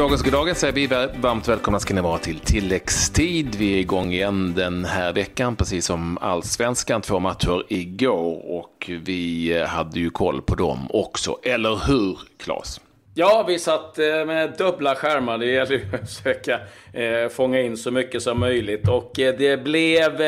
Goddagens, 0.00 0.22
goddagens 0.22 0.58
säger 0.58 0.72
vi 0.72 0.86
varmt 1.20 1.48
välkomna 1.48 1.80
ska 1.80 1.94
ni 1.94 2.00
vara 2.00 2.18
till 2.18 2.38
tilläggstid. 2.38 3.54
Vi 3.54 3.74
är 3.74 3.78
igång 3.78 4.12
igen 4.12 4.54
den 4.56 4.84
här 4.84 5.12
veckan, 5.12 5.56
precis 5.56 5.86
som 5.86 6.18
allsvenskan. 6.18 7.02
Två 7.02 7.18
matcher 7.18 7.64
igår 7.68 8.58
och 8.58 8.90
vi 9.04 9.52
eh, 9.56 9.66
hade 9.66 10.00
ju 10.00 10.10
koll 10.10 10.42
på 10.42 10.54
dem 10.54 10.86
också. 10.90 11.38
Eller 11.42 11.80
hur, 11.86 12.18
Claes? 12.38 12.80
Ja, 13.14 13.44
vi 13.48 13.58
satt 13.58 13.98
eh, 13.98 14.04
med 14.26 14.54
dubbla 14.58 14.94
skärmar. 14.94 15.38
Det 15.38 15.46
gäller 15.46 15.72
ju 15.72 15.84
att 16.02 16.12
försöka 16.12 16.60
eh, 16.92 17.28
fånga 17.28 17.60
in 17.60 17.76
så 17.76 17.90
mycket 17.90 18.22
som 18.22 18.40
möjligt. 18.40 18.88
Och 18.88 19.12
det 19.14 19.64
blev 19.64 20.20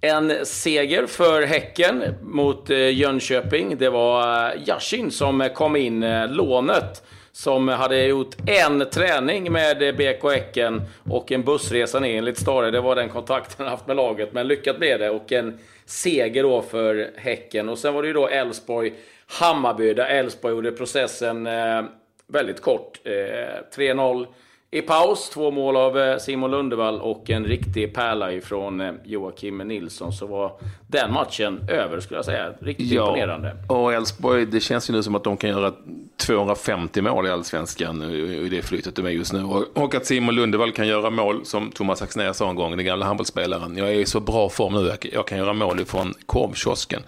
en 0.00 0.46
seger 0.46 1.06
för 1.06 1.42
Häcken 1.42 2.02
mot 2.22 2.70
Jönköping. 2.70 3.78
Det 3.78 3.90
var 3.90 4.52
Yashin 4.66 5.10
som 5.10 5.48
kom 5.54 5.76
in, 5.76 6.00
lånet 6.28 7.02
som 7.40 7.68
hade 7.68 8.04
gjort 8.04 8.36
en 8.46 8.90
träning 8.90 9.52
med 9.52 9.96
BK 9.96 10.24
Häcken 10.24 10.82
och 11.10 11.32
en 11.32 11.42
bussresa 11.42 12.00
ner 12.00 12.18
enligt 12.18 12.38
Stare. 12.38 12.70
Det 12.70 12.80
var 12.80 12.96
den 12.96 13.08
kontakten 13.08 13.56
han 13.58 13.68
haft 13.68 13.86
med 13.86 13.96
laget, 13.96 14.32
men 14.32 14.48
lyckat 14.48 14.78
blev 14.78 14.98
det. 14.98 15.10
Och 15.10 15.32
en 15.32 15.58
seger 15.84 16.42
då 16.42 16.62
för 16.62 17.10
Häcken. 17.16 17.68
Och 17.68 17.78
sen 17.78 17.94
var 17.94 18.02
det 18.02 18.08
ju 18.08 18.14
då 18.14 18.28
Elfsborg 18.28 18.92
Hammarby, 19.26 19.94
där 19.94 20.06
Elfsborg 20.06 20.54
gjorde 20.54 20.72
processen 20.72 21.46
eh, 21.46 21.82
väldigt 22.26 22.60
kort. 22.60 23.00
Eh, 23.04 23.76
3-0 23.76 24.26
i 24.72 24.82
paus, 24.82 25.30
två 25.30 25.50
mål 25.50 25.76
av 25.76 25.98
eh, 25.98 26.18
Simon 26.18 26.50
Lundevall 26.50 27.00
och 27.00 27.30
en 27.30 27.44
riktig 27.44 27.94
pärla 27.94 28.32
ifrån 28.32 28.80
eh, 28.80 28.92
Joakim 29.04 29.58
Nilsson. 29.58 30.12
Så 30.12 30.26
var 30.26 30.52
den 30.86 31.12
matchen 31.12 31.60
över, 31.68 32.00
skulle 32.00 32.18
jag 32.18 32.24
säga. 32.24 32.52
Riktigt 32.60 32.90
ja, 32.90 33.06
imponerande. 33.06 33.56
Och 33.68 33.92
Elfsborg, 33.92 34.46
det 34.46 34.60
känns 34.60 34.90
ju 34.90 34.94
nu 34.94 35.02
som 35.02 35.14
att 35.14 35.24
de 35.24 35.36
kan 35.36 35.50
göra 35.50 35.72
250 36.16 37.02
mål 37.02 37.26
i 37.26 37.30
Allsvenskan 37.30 38.02
i 38.02 38.48
det 38.48 38.62
flytet 38.62 38.94
de 38.94 39.06
är 39.06 39.10
just 39.10 39.32
nu. 39.32 39.44
Och 39.74 39.94
att 39.94 40.06
Simon 40.06 40.34
Lundevall 40.34 40.72
kan 40.72 40.86
göra 40.88 41.10
mål, 41.10 41.44
som 41.44 41.70
Thomas 41.70 42.02
Axnér 42.02 42.32
sa 42.32 42.50
en 42.50 42.56
gång, 42.56 42.76
den 42.76 42.86
gamla 42.86 43.06
handbollsspelaren. 43.06 43.76
Jag 43.76 43.88
är 43.88 43.94
i 43.94 44.06
så 44.06 44.20
bra 44.20 44.48
form 44.48 44.72
nu, 44.72 44.92
jag 45.12 45.26
kan 45.26 45.38
göra 45.38 45.52
mål 45.52 45.80
ifrån 45.80 46.14
korvkiosken 46.26 47.02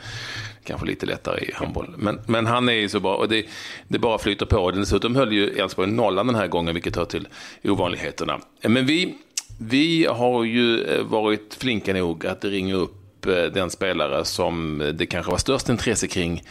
kanske 0.64 0.86
lite 0.86 1.06
lättare 1.06 1.44
i 1.44 1.52
handboll. 1.55 1.94
Men, 1.96 2.20
men 2.27 2.46
han 2.46 2.68
är 2.68 2.72
ju 2.72 2.88
så 2.88 3.00
bra 3.00 3.14
och 3.14 3.28
det, 3.28 3.46
det 3.88 3.98
bara 3.98 4.18
flyter 4.18 4.46
på. 4.46 4.70
Dessutom 4.70 5.16
höll 5.16 5.32
ju 5.32 5.48
Elfsborg 5.48 5.91
nollan 5.91 6.27
den 6.27 6.36
här 6.36 6.46
gången, 6.46 6.74
vilket 6.74 6.96
hör 6.96 7.05
till 7.05 7.28
ovanligheterna. 7.64 8.41
Men 8.62 8.86
vi, 8.86 9.14
vi 9.60 10.06
har 10.10 10.44
ju 10.44 10.84
eh, 10.84 11.05
varit 11.05 11.56
flinka 11.60 11.92
nog 11.92 12.27
att 12.27 12.44
ringa 12.44 12.74
upp 12.74 13.27
eh, 13.27 13.33
den 13.33 13.70
spelare 13.70 14.24
som 14.24 14.80
eh, 14.80 14.88
det 14.88 15.06
kanske 15.06 15.30
var 15.30 15.38
störst 15.38 15.68
intresse 15.68 16.08
kring 16.08 16.42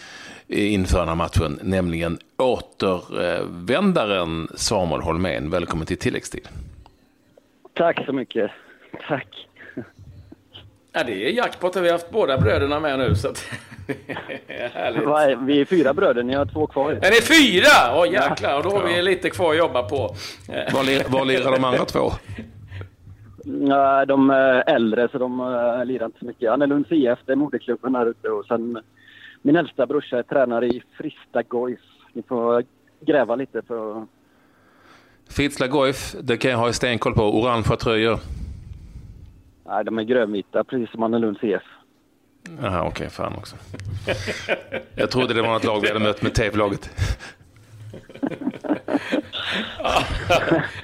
inför 0.47 0.99
den 0.99 1.07
här 1.07 1.15
matchen, 1.15 1.59
nämligen 1.63 2.19
återvändaren 2.37 4.47
Samuel 4.55 5.01
Holmén. 5.01 5.49
Välkommen 5.49 5.87
till 5.87 5.97
tilläggstid. 5.97 6.47
Tack 7.73 8.05
så 8.05 8.13
mycket. 8.13 8.51
Tack. 9.07 9.47
Ja, 10.93 11.03
det 11.03 11.27
är 11.27 11.31
jackpot. 11.31 11.75
Vi 11.75 11.79
har 11.79 11.91
haft 11.91 12.11
båda 12.11 12.37
bröderna 12.37 12.79
med 12.79 12.99
nu. 12.99 13.15
Så 13.15 13.27
att 13.29 13.45
Härligt. 14.47 15.39
Vi 15.39 15.61
är 15.61 15.65
fyra 15.65 15.93
bröder, 15.93 16.23
ni 16.23 16.33
har 16.33 16.45
två 16.45 16.67
kvar. 16.67 16.91
Är 16.91 17.11
ni 17.11 17.21
fyra? 17.21 17.95
Åh 17.95 18.03
oh, 18.03 18.13
jäklar, 18.13 18.57
och 18.57 18.63
då 18.63 18.69
har 18.69 18.83
vi 18.87 19.01
lite 19.01 19.29
kvar 19.29 19.51
att 19.51 19.57
jobba 19.57 19.83
på. 19.83 20.15
Var, 20.73 21.25
lirar 21.25 21.51
de 21.51 21.63
andra 21.63 21.85
två? 21.85 22.11
Nej, 23.43 24.05
de 24.07 24.29
är 24.29 24.63
äldre 24.69 25.09
så 25.11 25.17
de 25.17 25.39
uh, 25.39 25.85
lirar 25.85 26.05
inte 26.05 26.19
så 26.19 26.25
mycket. 26.25 26.51
Annelunds 26.51 26.91
IF, 26.91 27.19
det 27.25 27.31
är 27.31 27.35
moderklubben 27.35 27.95
här 27.95 28.05
ute 28.05 28.29
och 28.29 28.45
sen 28.45 28.79
min 29.41 29.55
äldsta 29.55 29.85
brorsa 29.85 30.17
är 30.17 30.23
tränare 30.23 30.67
i 30.67 30.83
Frista 30.97 31.41
Goif. 31.47 31.79
Ni 32.13 32.23
får 32.23 32.63
gräva 32.99 33.35
lite 33.35 33.61
för 33.61 34.01
att... 34.01 34.07
Fritsla 35.29 35.67
Goif, 35.67 36.15
det 36.21 36.37
kan 36.37 36.51
jag 36.51 36.57
ha 36.57 36.73
stenkoll 36.73 37.13
på. 37.13 37.23
Orangea 37.23 37.75
tröjor. 37.77 38.19
Nej, 39.71 39.83
de 39.85 39.99
är 39.99 40.03
grönvita, 40.03 40.63
precis 40.63 40.91
som 40.91 41.03
Annelunds 41.03 41.43
IF. 41.43 41.61
Jaha, 42.61 42.79
okej, 42.79 42.89
okay, 42.91 43.09
fan 43.09 43.35
också. 43.35 43.55
Jag 44.95 45.11
trodde 45.11 45.33
det 45.33 45.41
var 45.41 45.49
något 45.49 45.63
lag 45.63 45.81
vi 45.81 45.87
hade 45.87 45.99
mött 45.99 46.21
med 46.21 46.33
tejplaget. 46.33 46.89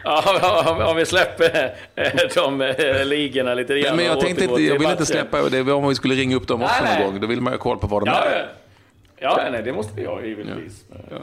ja, 0.03 0.89
om 0.89 0.95
vi 0.95 1.05
släpper 1.05 1.75
eh, 1.95 2.11
de 2.35 2.61
eh, 2.61 3.05
ligorna 3.05 3.53
lite 3.53 3.79
grann. 3.79 3.95
Men 3.95 4.05
jag 4.05 4.19
tänkte 4.19 4.43
inte, 4.43 4.61
jag 4.61 4.79
vill 4.79 4.89
inte 4.89 5.05
släppa 5.05 5.49
det. 5.49 5.63
var 5.63 5.73
om 5.73 5.89
vi 5.89 5.95
skulle 5.95 6.15
ringa 6.15 6.35
upp 6.35 6.47
dem 6.47 6.61
också 6.61 6.83
nej, 6.83 6.99
någon 6.99 7.11
gång. 7.11 7.21
Då 7.21 7.27
vill 7.27 7.41
man 7.41 7.53
ju 7.53 7.57
ha 7.57 7.63
koll 7.63 7.77
på 7.77 7.87
vad 7.87 8.05
de 8.05 8.07
ja, 8.09 8.23
är. 8.23 8.49
Ja, 9.17 9.47
nej, 9.51 9.63
det 9.63 9.73
måste 9.73 10.01
vi 10.01 10.05
ha 10.05 10.21
givetvis. 10.21 10.85
Ja. 11.09 11.17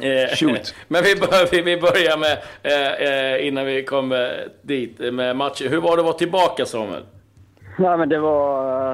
Ja. 0.00 0.26
Shoot. 0.36 0.74
Men 0.88 1.02
vi, 1.04 1.14
bör, 1.14 1.64
vi 1.64 1.76
börjar 1.76 2.16
med, 2.18 3.42
innan 3.46 3.66
vi 3.66 3.84
kommer 3.84 4.48
dit, 4.62 5.14
med 5.14 5.36
matchen. 5.36 5.68
Hur 5.70 5.80
var 5.80 5.96
det 5.96 6.00
att 6.00 6.06
vara 6.06 6.18
tillbaka 6.18 6.66
Samuel? 6.66 7.02
Ja, 7.78 7.96
men 7.96 8.08
det 8.08 8.18
var, 8.18 8.90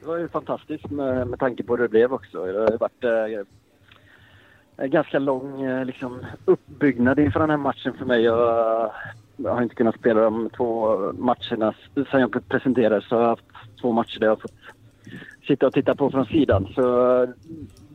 det 0.00 0.06
var 0.06 0.16
ju 0.16 0.28
fantastiskt 0.28 0.90
med, 0.90 1.26
med 1.26 1.38
tanke 1.38 1.62
på 1.62 1.76
hur 1.76 1.82
det 1.82 1.88
blev 1.88 2.12
också. 2.12 2.46
Det 2.46 2.58
har 2.58 2.78
varit 2.78 3.04
eh, 3.04 3.46
en 4.76 4.90
ganska 4.90 5.18
lång 5.18 5.62
eh, 5.62 5.84
liksom, 5.84 6.26
uppbyggnad 6.44 7.18
inför 7.18 7.40
den 7.40 7.50
här 7.50 7.56
matchen 7.56 7.94
för 7.98 8.04
mig. 8.04 8.22
Jag, 8.22 8.90
jag 9.36 9.54
har 9.54 9.62
inte 9.62 9.74
kunnat 9.74 9.98
spela 9.98 10.20
de 10.20 10.50
två 10.56 10.96
matcherna 11.12 11.74
sen 12.10 12.20
jag 12.20 12.48
presenterades. 12.48 13.08
Så 13.08 13.14
jag 13.14 13.20
har 13.20 13.28
haft 13.28 13.80
två 13.80 13.92
matcher 13.92 14.20
där 14.20 14.26
jag 14.26 14.32
har 14.32 14.40
fått 14.40 14.52
sitta 15.46 15.66
och 15.66 15.72
titta 15.72 15.94
på 15.94 16.10
från 16.10 16.26
sidan. 16.26 16.68
Så 16.74 17.26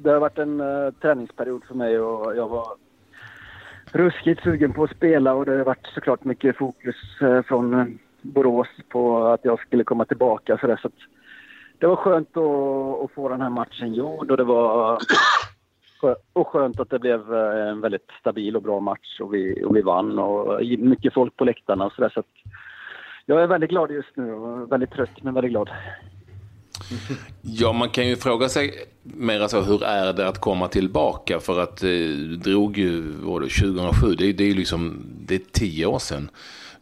det 0.04 0.10
har 0.10 0.20
varit 0.20 0.38
en 0.38 0.62
uh, 0.62 0.92
träningsperiod 0.92 1.64
för 1.64 1.76
mig 1.76 2.00
och 2.00 2.36
jag 2.36 2.48
var 2.48 2.68
ruskigt 3.92 4.44
sugen 4.44 4.74
på 4.74 4.84
att 4.84 4.96
spela 4.96 5.34
och 5.34 5.46
det 5.46 5.58
har 5.58 5.66
varit 5.66 5.88
såklart 5.94 6.24
mycket 6.24 6.58
fokus 6.58 6.96
uh, 7.22 7.42
från 7.42 7.74
eh, 7.74 7.86
Borås 8.22 8.68
på 8.90 9.28
att 9.28 9.46
jag 9.46 9.60
skulle 9.60 9.84
komma 9.84 10.06
tillbaka. 10.06 10.58
Så 10.58 10.68
det, 10.68 10.78
så 10.82 10.90
det 11.78 11.88
var 11.88 11.96
skönt 11.96 12.38
att, 12.38 13.04
att, 13.04 13.12
få 13.12 13.30
den 13.30 13.42
här 13.42 13.50
matchen 13.50 13.94
gjord 13.94 14.32
och 14.32 14.38
det 14.38 14.44
var 14.44 15.00
och 16.34 16.48
skönt 16.48 16.80
att 16.80 16.90
det 16.90 17.00
blev 17.00 17.34
en 17.34 17.82
väldigt 17.82 18.12
stabil 18.20 18.56
och 18.56 18.62
bra 18.62 18.80
match 18.80 19.20
och 19.20 19.34
vi, 19.34 19.64
och 19.64 19.76
vi 19.76 19.82
vann 19.82 20.20
och 20.20 20.62
mycket 20.80 21.14
folk 21.14 21.36
på 21.38 21.46
läktarna 21.46 21.86
och 21.86 21.92
så, 21.92 22.02
där, 22.02 22.10
så 22.10 22.24
jag 23.26 23.44
är 23.44 23.48
väldigt 23.48 23.70
glad 23.70 23.92
just 23.92 24.16
nu 24.16 24.34
och 24.34 24.72
väldigt 24.72 24.92
trött 24.92 25.24
men 25.24 25.34
väldigt 25.34 25.52
glad. 25.52 25.70
Ja, 27.42 27.74
man 27.74 27.90
kan 27.90 28.08
ju 28.08 28.16
fråga 28.16 28.50
sig 28.50 28.88
mer 29.04 29.48
så, 29.48 29.62
hur 29.62 29.84
är 29.84 30.14
det 30.14 30.28
att 30.28 30.42
komma 30.42 30.68
tillbaka? 30.68 31.40
För 31.40 31.60
att 31.60 31.84
eh, 31.84 31.90
drog 32.44 32.78
ju, 32.78 33.02
var 33.02 33.40
det 33.40 33.50
2007, 33.50 34.16
det, 34.16 34.34
det 34.34 34.44
är 34.44 34.48
ju 34.48 34.54
liksom, 34.54 35.06
det 35.26 35.36
är 35.36 35.42
tio 35.52 35.86
år 35.86 36.00
sedan 36.00 36.30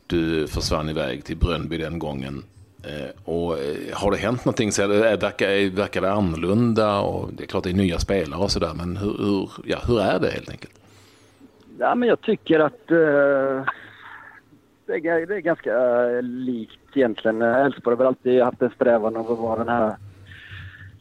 du 0.07 0.47
försvann 0.47 0.89
iväg 0.89 1.23
till 1.23 1.37
Brönby 1.37 1.77
den 1.77 1.99
gången. 1.99 2.43
Eh, 2.83 3.09
och 3.23 3.59
eh, 3.59 3.75
har 3.93 4.11
det 4.11 4.17
hänt 4.17 4.45
någonting 4.45 4.71
så 4.71 4.81
eh, 4.81 5.19
verkar, 5.19 5.49
eh, 5.49 5.71
verkar 5.71 6.01
det 6.01 6.11
annorlunda 6.11 6.99
och 6.99 7.33
det 7.33 7.43
är 7.43 7.47
klart 7.47 7.63
det 7.63 7.69
är 7.69 7.73
nya 7.73 7.99
spelare 7.99 8.39
och 8.39 8.51
sådär 8.51 8.73
men 8.73 8.97
hur, 8.97 9.17
hur, 9.17 9.49
ja, 9.65 9.77
hur 9.87 10.01
är 10.01 10.19
det 10.19 10.31
helt 10.31 10.49
enkelt? 10.49 10.73
Ja 11.79 11.95
men 11.95 12.09
jag 12.09 12.21
tycker 12.21 12.59
att 12.59 12.91
eh 12.91 13.73
det, 14.85 14.93
är, 14.93 15.25
det 15.25 15.35
är 15.35 15.39
ganska 15.39 15.73
eh, 16.09 16.21
likt 16.21 16.97
egentligen. 16.97 17.41
Eh, 17.41 17.65
Elfsborg 17.65 17.95
har 17.95 17.97
väl 17.97 18.07
alltid 18.07 18.43
haft 18.43 18.61
en 18.61 18.69
strävan 18.69 19.15
av 19.15 19.31
att 19.31 19.39
vara 19.39 19.59
den 19.59 19.69
här 19.69 19.95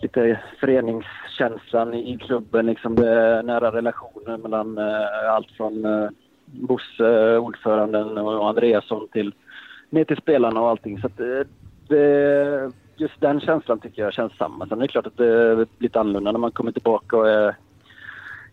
lite 0.02 0.40
föreningskänslan 0.60 1.94
i, 1.94 2.18
klubben 2.18 2.66
liksom 2.66 2.94
det 2.94 3.42
nära 3.42 3.72
relationer 3.72 4.36
mellan 4.36 4.78
eh, 4.78 5.30
allt 5.34 5.50
från 5.50 5.86
Bosse, 6.46 7.38
ordföranden 7.38 8.18
och 8.18 8.48
Andreasson 8.48 9.08
till 9.12 9.34
ner 9.90 10.04
till 10.04 10.16
spelarna 10.16 10.60
och 10.60 10.68
allting. 10.68 11.00
Så 11.00 11.08
det, 11.16 11.46
det, 11.88 12.72
just 12.96 13.20
den 13.20 13.40
känslan 13.40 13.80
tycker 13.80 14.02
jag 14.02 14.12
känns 14.12 14.36
samma. 14.36 14.66
Sen 14.66 14.78
är 14.78 14.82
det 14.82 14.88
klart 14.88 15.06
att 15.06 15.16
det 15.16 15.26
är 15.26 15.66
lite 15.78 16.00
annorlunda 16.00 16.32
när 16.32 16.38
man 16.38 16.52
kommer 16.52 16.72
tillbaka 16.72 17.16
och 17.16 17.28
är 17.28 17.56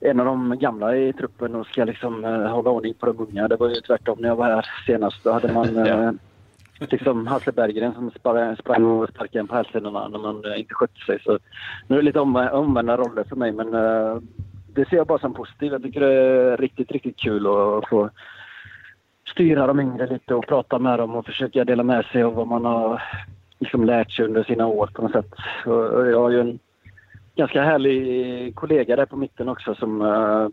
en 0.01 0.19
av 0.19 0.25
de 0.25 0.59
gamla 0.59 0.95
i 0.95 1.13
truppen 1.13 1.55
och 1.55 1.67
ska 1.67 1.83
liksom 1.83 2.25
uh, 2.25 2.47
hålla 2.47 2.69
ordning 2.69 2.93
på 2.93 3.05
de 3.05 3.19
unga. 3.19 3.47
Det 3.47 3.55
var 3.55 3.69
ju 3.69 3.75
tvärtom 3.75 4.17
när 4.21 4.29
jag 4.29 4.35
var 4.35 4.45
här 4.45 4.65
senast. 4.85 5.23
Då 5.23 5.31
hade 5.31 5.53
man 5.53 5.77
uh, 5.87 6.11
liksom 6.79 7.27
Hasse 7.27 7.51
Berggren 7.51 7.93
som 7.93 8.11
sprang 8.11 8.85
och 8.85 9.09
sparkade 9.09 9.39
en 9.39 9.47
på 9.47 9.55
hälsenorna 9.55 10.07
när 10.07 10.19
man 10.19 10.45
uh, 10.45 10.59
inte 10.59 10.73
skötte 10.73 10.99
sig. 10.99 11.19
Så 11.23 11.39
nu 11.87 11.95
är 11.95 11.99
det 12.01 12.05
lite 12.05 12.19
omvända 12.19 12.97
roller 12.97 13.23
för 13.23 13.35
mig 13.35 13.51
men 13.51 13.71
det 14.73 14.89
ser 14.89 14.97
jag 14.97 15.07
bara 15.07 15.19
som 15.19 15.33
positivt. 15.33 15.71
Jag 15.71 15.83
tycker 15.83 15.99
det 15.99 16.13
är 16.13 16.57
riktigt, 16.57 16.91
riktigt 16.91 17.17
kul 17.17 17.47
att 17.47 17.89
få 17.89 18.09
styra 19.31 19.67
de 19.67 19.79
yngre 19.79 20.07
lite 20.07 20.35
och 20.35 20.47
prata 20.47 20.79
med 20.79 20.99
dem 20.99 21.15
och 21.15 21.25
försöka 21.25 21.65
dela 21.65 21.83
med 21.83 22.05
sig 22.05 22.23
av 22.23 22.33
vad 22.33 22.47
man 22.47 22.65
har 22.65 23.03
liksom 23.59 23.85
lärt 23.85 24.11
sig 24.11 24.25
under 24.25 24.43
sina 24.43 24.67
år 24.67 24.87
på 24.87 25.01
något 25.01 25.11
sätt. 25.11 25.33
Och 25.65 26.07
jag 26.07 26.19
har 26.19 26.29
ju 26.29 26.39
en 26.39 26.59
ganska 27.41 27.63
härlig 27.63 28.55
kollega 28.55 28.95
där 28.95 29.05
på 29.05 29.15
mitten 29.15 29.49
också 29.49 29.75
som, 29.75 30.01
uh, 30.01 30.47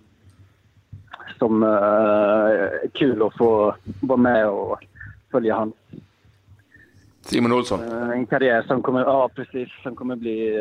som 1.38 1.62
uh, 1.62 1.68
är 1.68 2.88
kul 2.92 3.22
att 3.22 3.36
få 3.36 3.74
vara 4.00 4.16
med 4.16 4.48
och 4.48 4.78
följa 5.30 5.54
hans 5.54 5.74
Simon 7.20 7.52
Olsson? 7.52 7.80
Uh, 7.80 8.10
en 8.10 8.26
karriär 8.26 8.62
som 8.62 8.82
kommer, 8.82 9.00
ja 9.00 9.28
precis, 9.34 9.68
som 9.82 9.96
kommer 9.96 10.16
bli, 10.16 10.56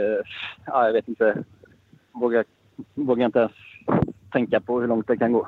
ja 0.65 0.85
jag 0.85 0.93
vet 0.93 1.07
inte, 1.07 1.43
vågar 2.11 2.45
vågar 2.93 3.25
inte 3.25 3.39
ens 3.39 3.51
tänka 4.31 4.59
på 4.59 4.81
hur 4.81 4.87
långt 4.87 5.07
det 5.07 5.17
kan 5.17 5.31
gå. 5.31 5.47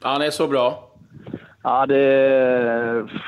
Han 0.00 0.22
är 0.22 0.30
så 0.30 0.48
bra? 0.48 0.90
Ja, 1.62 1.86
det 1.86 1.98
är 1.98 3.22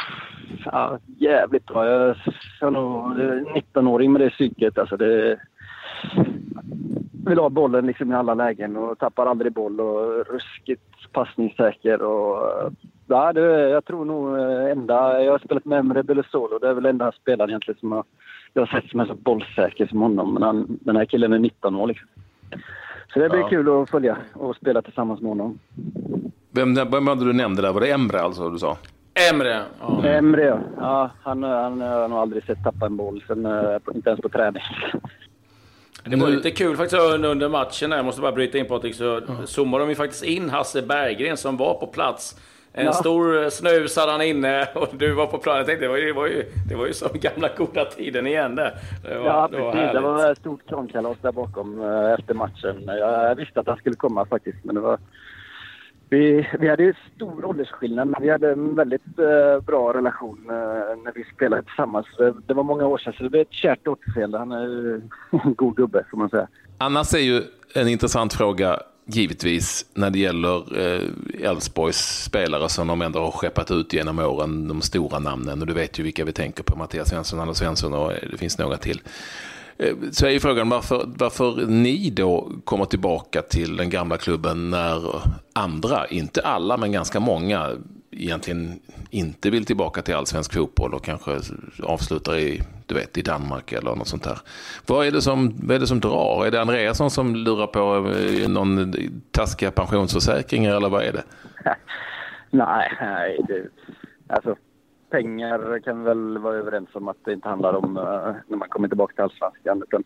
ja, 0.65 0.99
jävligt 1.19 1.67
bra. 1.67 1.87
Jag 1.87 2.17
är 2.61 2.71
nog 2.71 3.19
19-åring 3.57 4.13
med 4.13 4.21
det 4.21 4.31
psyket. 4.31 4.79
Alltså 4.79 4.97
det, 4.97 5.39
vill 7.27 7.39
ha 7.39 7.51
bollen 7.51 7.87
liksom 7.87 8.13
i 8.13 8.15
alla 8.15 8.35
lägen 8.35 8.77
och 8.77 8.99
tappar 8.99 9.27
aldrig 9.27 9.53
boll 9.53 9.81
och 9.81 10.27
ruskigt 10.27 11.13
passningssäker. 11.13 12.03
Och, 12.03 12.73
ja, 13.07 13.33
det, 13.33 13.69
jag 13.69 13.85
tror 13.85 14.05
nog 14.05 14.39
enda... 14.71 15.23
Jag 15.23 15.33
har 15.33 15.39
spelat 15.39 15.65
med 15.65 15.79
Emre 15.79 16.03
Belesolo. 16.03 16.59
Det 16.59 16.69
är 16.69 16.75
väl 16.75 16.87
enda 16.87 17.13
spelaren 17.13 17.51
egentligen 17.51 17.81
som 17.81 17.93
jag, 17.93 18.05
jag 18.53 18.63
har 18.63 18.81
sett 18.81 18.91
som 18.91 19.01
är 19.01 19.07
så 19.07 19.15
bollsäker 19.15 19.87
som 19.87 20.03
honom. 20.03 20.35
Men 20.35 20.43
han, 20.43 20.79
den 20.81 20.97
här 20.97 21.05
killen 21.05 21.33
är 21.33 21.39
19 21.39 21.75
år 21.75 21.87
liksom. 21.87 22.09
Så 23.13 23.21
det 23.21 23.29
blir 23.29 23.41
ja. 23.41 23.49
kul 23.49 23.83
att 23.83 23.91
följa 23.91 24.17
och 24.33 24.57
spela 24.57 24.83
tillsammans 24.83 25.21
med 25.21 25.29
honom. 25.29 25.59
Vem, 26.51 26.75
vem 26.75 27.07
hade 27.07 27.25
du 27.25 27.33
nämnde 27.33 27.63
där? 27.63 27.73
Var 27.73 27.81
det 27.81 27.93
Emre 27.93 28.21
alltså 28.21 28.51
du 28.51 28.59
sa? 28.59 28.77
Emre. 29.33 29.63
Ja. 29.81 30.05
Emre, 30.05 30.45
ja. 30.45 30.61
ja 30.77 31.11
han, 31.23 31.43
han 31.43 31.81
har 31.81 32.09
nog 32.09 32.19
aldrig 32.19 32.45
sett 32.45 32.65
tappa 32.65 32.87
en 32.87 32.97
boll, 32.97 33.25
sen, 33.27 33.47
eh, 33.47 33.77
inte 33.95 34.11
ens 34.11 34.21
på 34.21 34.29
träning. 34.29 34.63
Det 36.07 36.17
var 36.17 36.29
lite 36.29 36.51
kul 36.51 36.77
faktiskt 36.77 37.03
under 37.03 37.49
matchen, 37.49 37.91
jag 37.91 38.05
måste 38.05 38.21
bara 38.21 38.33
bryta 38.33 38.59
in 38.59 38.67
Patrik, 38.67 38.95
så 38.95 39.17
mm. 39.17 39.47
zoomade 39.47 39.85
de 39.85 39.89
ju 39.89 39.95
faktiskt 39.95 40.25
in 40.25 40.51
Hasse 40.51 40.83
Berggren 40.83 41.37
som 41.37 41.57
var 41.57 41.75
på 41.75 41.87
plats. 41.87 42.37
En 42.77 42.87
ja. 42.87 42.93
stor 42.93 43.51
snus 43.51 43.97
hade 43.97 44.13
han 44.13 44.23
inne 44.23 44.69
och 44.75 44.89
du 44.93 45.13
var 45.13 45.27
på 45.27 45.39
plan. 45.39 45.57
Jag 45.57 45.67
tänkte 45.67 45.85
det 45.85 45.89
var 45.89 45.97
ju, 45.97 46.07
det 46.07 46.13
var 46.13 46.27
ju, 46.27 46.45
det 46.69 46.75
var 46.75 46.87
ju 46.87 46.93
som 46.93 47.09
gamla 47.13 47.49
goda 47.57 47.85
tiden 47.85 48.27
igen 48.27 48.55
där. 48.55 48.75
Det 49.03 49.19
var, 49.19 49.27
ja, 49.27 49.49
precis. 49.49 49.73
Det 49.73 49.75
var, 49.75 49.93
det 49.93 50.01
var 50.01 50.33
ett 50.33 50.39
stort 50.39 50.69
kramkalas 50.69 51.17
där 51.23 51.33
bakom 51.33 51.83
eh, 51.83 52.13
efter 52.13 52.35
matchen. 52.35 52.83
Jag 52.87 53.35
visste 53.35 53.61
att 53.61 53.67
han 53.67 53.77
skulle 53.77 53.97
komma 53.97 54.27
faktiskt, 54.27 54.65
men 54.65 54.75
det 54.75 54.81
var 54.81 54.99
vi, 56.15 56.49
vi 56.59 56.69
hade 56.69 56.83
ju 56.83 56.95
stor 57.17 57.45
åldersskillnad, 57.45 58.09
men 58.09 58.23
vi 58.23 58.31
hade 58.31 58.53
en 58.53 58.75
väldigt 58.75 59.19
eh, 59.19 59.65
bra 59.67 59.95
relation 59.95 60.39
eh, 60.49 60.55
när 61.05 61.13
vi 61.15 61.25
spelade 61.35 61.63
tillsammans. 61.63 62.07
Eh, 62.21 62.35
det 62.47 62.55
var 62.55 62.65
många 62.65 62.87
år 62.87 62.99
sedan, 62.99 63.13
så 63.17 63.23
det 63.23 63.31
blev 63.31 63.43
ett 63.43 63.53
kärt 63.53 63.87
återseende. 63.87 64.39
Han 64.39 64.53
är 64.53 64.95
en 65.31 65.55
god 65.55 65.77
gubbe, 65.77 66.05
får 66.11 66.19
man 66.19 66.31
säga. 66.31 66.49
Annars 66.79 67.15
är 67.15 67.19
ju 67.19 67.43
en 67.75 67.89
intressant 67.89 68.35
fråga, 68.35 68.81
givetvis, 69.07 69.87
när 69.95 70.11
det 70.11 70.19
gäller 70.19 70.79
eh, 70.79 71.49
Elfsborgs 71.51 72.27
eh, 72.27 72.29
spelare 72.29 72.69
som 72.69 72.87
de 72.87 73.03
ändå 73.03 73.19
har 73.19 73.31
skeppat 73.31 73.71
ut 73.71 73.93
genom 73.93 74.19
åren, 74.19 74.69
de 74.69 74.83
stora 74.83 75.19
namnen. 75.19 75.61
Och 75.61 75.67
du 75.67 75.75
vet 75.75 75.99
ju 75.99 76.03
vilka 76.03 76.25
vi 76.25 76.33
tänker 76.33 76.63
på, 76.63 76.77
Mattias 76.77 77.09
Svensson, 77.09 77.41
Anders 77.41 77.57
Svensson 77.57 77.95
och 77.95 78.13
eh, 78.13 78.19
det 78.31 78.39
finns 78.39 78.59
några 78.59 78.77
till. 78.77 79.01
Eh, 79.85 80.11
så 80.11 80.27
är 80.27 80.31
ju 80.31 80.41
frågan 80.41 80.69
varför, 80.69 81.05
varför 81.19 81.67
ni 81.67 82.11
då 82.11 82.51
kommer 82.65 82.85
tillbaka 82.85 83.43
till 83.43 83.77
den 83.77 83.91
gamla 83.91 84.17
klubben 84.17 84.71
när 84.71 85.23
andra, 85.53 86.07
inte 86.07 86.43
alla 86.43 86.77
men 86.77 86.93
ganska 86.93 87.21
många, 87.21 87.71
egentligen 88.11 88.81
inte 89.11 89.51
vill 89.51 89.65
tillbaka 89.65 90.03
till 90.03 90.15
allsvensk 90.15 90.55
fotboll 90.55 90.95
och 90.95 91.05
kanske 91.05 91.41
avslutar 91.83 92.37
i, 92.37 92.63
du 92.87 92.95
vet, 92.95 93.19
i 93.19 93.23
Danmark 93.23 93.73
eller 93.73 93.95
något 93.95 94.09
sånt 94.09 94.25
där. 94.25 94.39
Vad 94.87 95.07
är 95.07 95.11
det 95.11 95.23
som, 95.23 95.55
vad 95.63 95.77
är 95.77 95.81
det 95.81 95.87
som 95.87 96.01
drar? 96.01 96.47
Är 96.47 96.51
det 96.51 96.61
Andreasson 96.61 97.11
som 97.11 97.37
lurar 97.37 97.67
på 97.67 98.11
eh, 98.11 98.49
någon 98.49 98.95
taskiga 99.31 99.71
pensionsförsäkringar 99.71 100.77
eller 100.77 100.89
vad 100.89 101.03
är 101.03 101.13
det? 101.13 101.25
nej, 102.51 102.93
nej 103.01 103.41
det, 103.49 103.69
alltså 104.35 104.57
pengar 105.15 105.79
kan 105.79 105.99
vi 105.99 106.05
väl 106.05 106.39
vara 106.39 106.57
överens 106.57 106.89
om 106.93 107.09
att 107.09 107.25
det 107.25 107.33
inte 107.33 107.49
handlar 107.49 107.75
om 107.75 107.97
uh, 107.97 108.35
när 108.49 108.57
man 108.57 108.69
kommer 108.69 108.89
tillbaka 108.89 109.15
till 109.15 109.23
allsvenskan. 109.23 110.03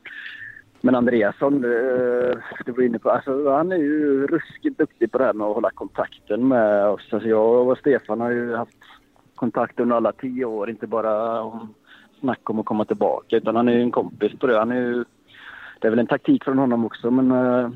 Men 0.81 0.95
Andreasson, 0.95 1.65
uh, 1.65 2.35
du 2.67 2.73
var 2.73 2.83
inne 2.83 2.99
på, 2.99 3.11
alltså, 3.11 3.51
han 3.51 3.73
är 3.73 3.77
ju 3.77 4.27
ruskigt 4.27 4.79
duktig 4.79 5.13
på 5.13 5.19
det 5.19 5.25
här 5.25 5.33
med 5.33 5.47
att 5.47 5.55
hålla 5.55 5.71
kontakten 5.71 6.49
med 6.49 6.87
oss. 6.87 7.09
Alltså, 7.11 7.29
jag 7.29 7.69
och 7.69 7.79
Stefan 7.79 8.21
har 8.21 8.31
ju 8.31 8.55
haft 8.55 8.79
kontakt 9.35 9.81
under 9.81 9.97
alla 9.97 10.13
tio 10.13 10.45
år, 10.45 10.71
inte 10.71 10.87
bara 10.87 11.43
om 11.43 11.75
snack 12.21 12.51
om 12.51 12.59
att 12.59 12.67
komma 12.67 12.85
tillbaka 12.85 13.37
utan 13.37 13.57
han 13.57 13.69
är 13.69 13.73
ju 13.73 13.83
en 13.83 13.91
kompis 13.91 14.33
på 14.39 14.47
det. 14.47 14.59
Han 14.59 14.73
är 14.73 14.81
ju, 14.81 15.05
det 15.81 15.87
är 15.87 15.91
väl 15.91 15.99
en 15.99 16.07
taktik 16.07 16.45
från 16.45 16.59
honom 16.59 16.85
också 16.85 17.11
men, 17.11 17.33
uh, 17.33 17.71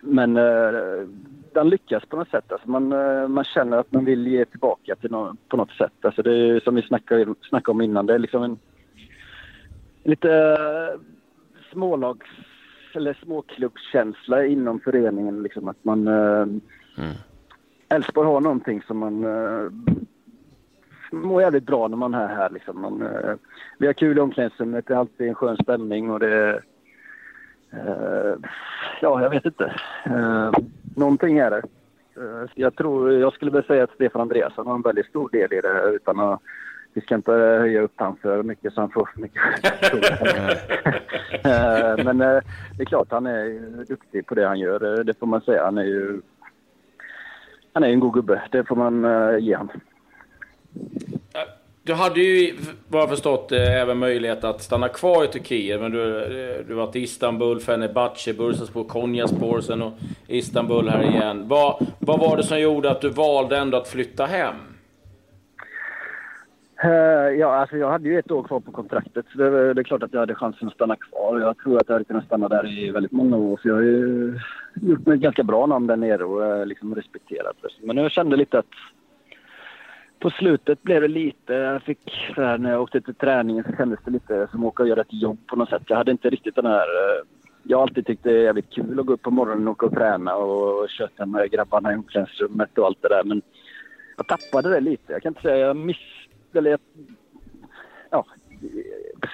men 0.00 0.36
den 1.54 1.68
lyckas 1.68 2.04
på 2.04 2.16
något 2.16 2.28
sätt. 2.28 2.52
Alltså 2.52 2.70
man, 2.70 2.92
eh, 2.92 3.28
man 3.28 3.44
känner 3.44 3.76
att 3.76 3.92
man 3.92 4.04
vill 4.04 4.26
ge 4.26 4.44
tillbaka 4.44 4.94
till 4.96 5.10
någon, 5.10 5.36
på 5.48 5.56
något 5.56 5.70
sätt. 5.70 5.92
Alltså 6.00 6.22
det 6.22 6.34
är 6.34 6.60
som 6.60 6.74
vi 6.74 6.82
snackade, 6.82 7.34
snackade 7.42 7.70
om 7.70 7.80
innan. 7.80 8.06
Det 8.06 8.14
är 8.14 8.18
liksom 8.18 8.42
en 8.42 8.58
lite 10.04 10.32
eh, 10.32 11.00
smålags 11.72 12.26
eller 12.94 13.18
småklubbskänsla 13.24 14.44
inom 14.44 14.80
föreningen. 14.80 15.42
Liksom 15.42 15.68
att 15.68 15.84
man... 15.84 16.08
Eh, 16.08 16.42
mm. 16.42 17.16
Elfsborg 17.88 18.26
har 18.26 18.40
någonting 18.40 18.82
som 18.82 18.98
man 18.98 19.26
mår 21.10 21.42
jävligt 21.42 21.66
bra 21.66 21.88
när 21.88 21.96
man 21.96 22.14
är 22.14 22.28
här. 22.28 22.50
Liksom. 22.50 22.80
Man, 22.80 23.08
vi 23.78 23.86
har 23.86 23.92
kul 23.92 24.18
i 24.18 24.20
omklädningsrummet, 24.20 24.86
det 24.86 24.94
är 24.94 24.98
alltid 24.98 25.28
en 25.28 25.34
skön 25.34 25.56
stämning 25.56 26.10
och 26.10 26.20
det 26.20 26.62
Uh, 27.74 28.36
ja, 29.00 29.22
jag 29.22 29.30
vet 29.30 29.44
inte. 29.44 29.74
Uh, 30.06 30.50
någonting 31.00 31.38
är 31.38 31.50
det. 31.50 31.62
Uh, 32.18 32.48
jag 32.54 32.76
tror, 32.76 33.12
jag 33.12 33.32
skulle 33.32 33.50
vilja 33.50 33.66
säga 33.66 33.84
att 33.84 33.94
Stefan 33.94 34.20
Andreasson 34.20 34.66
har 34.66 34.74
en 34.74 34.82
väldigt 34.82 35.06
stor 35.06 35.30
del 35.30 35.52
i 35.52 35.60
det 35.60 35.90
utan 35.94 36.20
att 36.20 36.40
vi 36.92 37.00
ska 37.00 37.14
inte 37.14 37.32
höja 37.32 37.80
upp 37.80 37.92
han 37.96 38.16
för 38.16 38.42
mycket 38.42 38.72
så 38.72 38.80
han 38.80 38.90
får 38.90 39.08
för 39.14 39.20
mycket 39.20 39.42
Men 42.04 42.18
det 42.18 42.82
är 42.82 42.84
klart, 42.84 43.10
han 43.10 43.26
är 43.26 43.84
duktig 43.84 44.26
på 44.26 44.34
det 44.34 44.46
han 44.46 44.58
gör. 44.58 45.04
Det 45.04 45.18
får 45.18 45.26
man 45.26 45.40
säga. 45.40 45.64
Han 45.64 45.78
är 45.78 45.84
ju 45.84 46.20
han 47.72 47.84
är 47.84 47.88
en 47.88 48.00
god 48.00 48.14
gubbe. 48.14 48.42
Det 48.50 48.64
får 48.64 48.76
man 48.76 49.04
ge 49.42 49.56
honom. 49.56 49.80
Du 51.90 51.94
hade 51.96 52.20
ju, 52.20 52.54
vad 52.88 53.02
jag 53.02 53.08
förstått, 53.08 53.52
eh, 53.52 53.80
även 53.82 53.98
möjlighet 53.98 54.44
att 54.44 54.62
stanna 54.62 54.88
kvar 54.88 55.24
i 55.24 55.26
Turkiet. 55.26 55.80
Men 55.80 55.92
du, 55.92 56.22
eh, 56.22 56.66
du 56.68 56.74
var 56.74 56.86
till 56.86 57.02
Istanbul, 57.04 57.60
Fenerbahce, 57.60 58.34
Bursaspor, 58.34 58.84
Konyaspor 58.84 59.60
sen 59.60 59.82
och 59.82 59.92
Istanbul 60.26 60.88
här 60.88 61.02
igen. 61.02 61.48
Vad, 61.48 61.86
vad 61.98 62.20
var 62.20 62.36
det 62.36 62.42
som 62.42 62.60
gjorde 62.60 62.90
att 62.90 63.00
du 63.00 63.08
valde 63.08 63.58
ändå 63.58 63.78
att 63.78 63.88
flytta 63.88 64.26
hem? 64.26 64.54
Eh, 66.84 66.90
ja, 67.38 67.54
alltså 67.54 67.76
jag 67.76 67.90
hade 67.90 68.08
ju 68.08 68.18
ett 68.18 68.30
år 68.30 68.42
kvar 68.42 68.60
på 68.60 68.72
kontraktet. 68.72 69.26
Så 69.32 69.38
det, 69.38 69.74
det, 69.74 69.80
är 69.80 69.84
klart 69.84 70.02
att 70.02 70.12
jag 70.12 70.20
hade 70.20 70.34
chansen 70.34 70.68
att 70.68 70.74
stanna 70.74 70.96
kvar. 70.96 71.40
Jag 71.40 71.58
tror 71.58 71.78
att 71.78 71.88
jag 71.88 71.94
hade 71.94 72.04
kunnat 72.04 72.24
stanna 72.24 72.48
där 72.48 72.78
i 72.78 72.90
väldigt 72.90 73.12
många 73.12 73.36
år. 73.36 73.56
För 73.62 73.68
jag 73.68 73.76
har 73.76 73.82
ju 73.82 74.38
gjort 74.74 75.06
mig 75.06 75.14
ett 75.14 75.22
ganska 75.22 75.42
bra 75.42 75.66
namn 75.66 75.86
där 75.86 75.96
nere 75.96 76.24
och 76.24 76.44
är 76.44 76.66
liksom 76.66 76.94
respekterad. 76.94 77.54
Men 77.82 77.96
jag 77.96 78.10
kände 78.10 78.36
lite 78.36 78.58
att 78.58 78.74
på 80.20 80.30
slutet 80.30 80.82
blev 80.82 81.00
det 81.00 81.08
lite, 81.08 81.52
jag 81.52 81.82
fick 81.82 82.32
här, 82.36 82.58
när 82.58 82.70
jag 82.70 82.82
åkte 82.82 83.00
till 83.00 83.14
träningen 83.14 83.64
så 83.64 83.76
kändes 83.76 84.00
det 84.04 84.10
lite 84.10 84.48
som 84.50 84.60
att 84.60 84.66
åka 84.66 84.82
och 84.82 84.88
göra 84.88 85.00
ett 85.00 85.22
jobb 85.22 85.38
på 85.46 85.56
något 85.56 85.68
sätt. 85.68 85.82
Jag 85.86 85.96
hade 85.96 86.10
inte 86.10 86.30
riktigt 86.30 86.54
den 86.54 86.66
här, 86.66 86.76
eh, 86.86 87.26
jag 87.62 87.78
har 87.78 87.82
alltid 87.82 88.06
tyckt 88.06 88.24
det 88.24 88.30
är 88.30 88.42
jävligt 88.42 88.70
kul 88.70 89.00
att 89.00 89.06
gå 89.06 89.12
upp 89.12 89.22
på 89.22 89.30
morgonen 89.30 89.68
och 89.68 89.72
åka 89.72 89.86
och 89.86 89.92
träna 89.92 90.36
och 90.36 90.88
köta 90.88 91.26
med 91.26 91.50
grabbarna 91.50 91.92
i 91.92 91.96
omklädningsrummet 91.96 92.78
och 92.78 92.86
allt 92.86 93.02
det 93.02 93.08
där. 93.08 93.24
Men 93.24 93.42
jag 94.16 94.26
tappade 94.26 94.70
det 94.70 94.80
lite. 94.80 95.12
Jag 95.12 95.22
kan 95.22 95.30
inte 95.30 95.42
säga 95.42 95.66
jag 95.66 95.76
missade... 95.76 96.04
Eller 96.54 96.70
jag, 96.70 96.80
ja, 98.10 98.24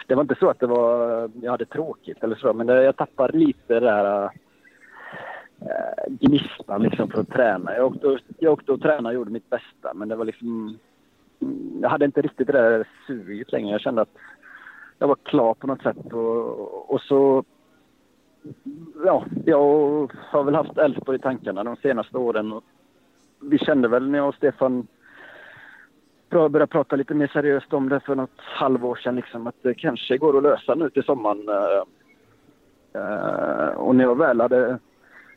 det 0.07 0.15
var 0.15 0.23
inte 0.23 0.37
så 0.41 0.49
att 0.49 0.61
det 0.61 0.67
var, 0.67 1.31
jag 1.43 1.51
hade 1.51 1.65
tråkigt 1.65 2.23
eller 2.23 2.37
så, 2.37 2.53
men 2.53 2.69
jag 2.69 2.97
tappade 2.97 3.39
lite 3.39 3.75
det 3.75 3.81
där 3.81 4.25
eh, 4.25 4.31
eh, 5.61 6.13
gnistan 6.21 6.83
liksom 6.83 7.09
för 7.09 7.21
att 7.21 7.29
träna. 7.29 7.75
Jag 7.77 7.87
åkte, 7.87 8.07
och, 8.07 8.19
jag 8.39 8.53
åkte 8.53 8.73
och 8.73 8.81
tränade 8.81 9.09
och 9.09 9.15
gjorde 9.15 9.31
mitt 9.31 9.51
bästa 9.51 9.95
men 9.95 10.09
det 10.09 10.17
var 10.17 10.25
liksom... 10.25 10.79
Mm, 11.41 11.79
jag 11.83 11.89
hade 11.89 12.05
inte 12.05 12.23
riktigt 12.23 12.47
det 12.47 12.53
där 12.53 12.89
suget 13.07 13.53
längre. 13.53 13.71
Jag 13.71 13.81
kände 13.81 14.03
att 14.03 14.17
jag 14.99 15.09
var 15.09 15.17
klar 15.23 15.55
på 15.55 15.67
något 15.67 15.83
sätt 15.83 16.13
och, 16.13 16.91
och 16.95 17.01
så... 17.01 17.45
Ja, 19.05 19.25
jag 19.45 20.13
har 20.17 20.45
väl 20.45 20.55
haft 20.55 20.79
Elfsborg 20.79 21.19
i 21.19 21.21
tankarna 21.21 21.65
de 21.65 21.77
senaste 21.77 22.19
åren. 22.19 22.53
Och 22.53 22.65
vi 23.41 23.59
kände 23.59 23.89
väl 23.89 24.11
när 24.11 24.19
jag 24.19 24.29
och 24.29 24.35
Stefan 24.35 24.87
började 26.31 26.67
prata 26.67 26.97
lite 26.97 27.15
mer 27.15 27.27
seriöst 27.27 27.73
om 27.73 27.89
det 27.89 28.01
för 28.01 28.15
något 28.15 28.41
halvår 28.41 28.97
sedan 28.97 29.17
liksom, 29.17 29.47
att 29.47 29.55
det 29.63 29.75
kanske 29.75 30.19
går 30.19 30.37
att 30.37 30.43
lösa 30.43 30.75
nu 30.75 30.91
till 30.91 31.03
sommaren. 31.03 31.49
Eh, 31.49 31.83
eh, 33.03 33.69
och 33.69 33.97
när 33.97 34.05
jag 34.05 34.19
väl 34.19 34.41
hade 34.41 34.79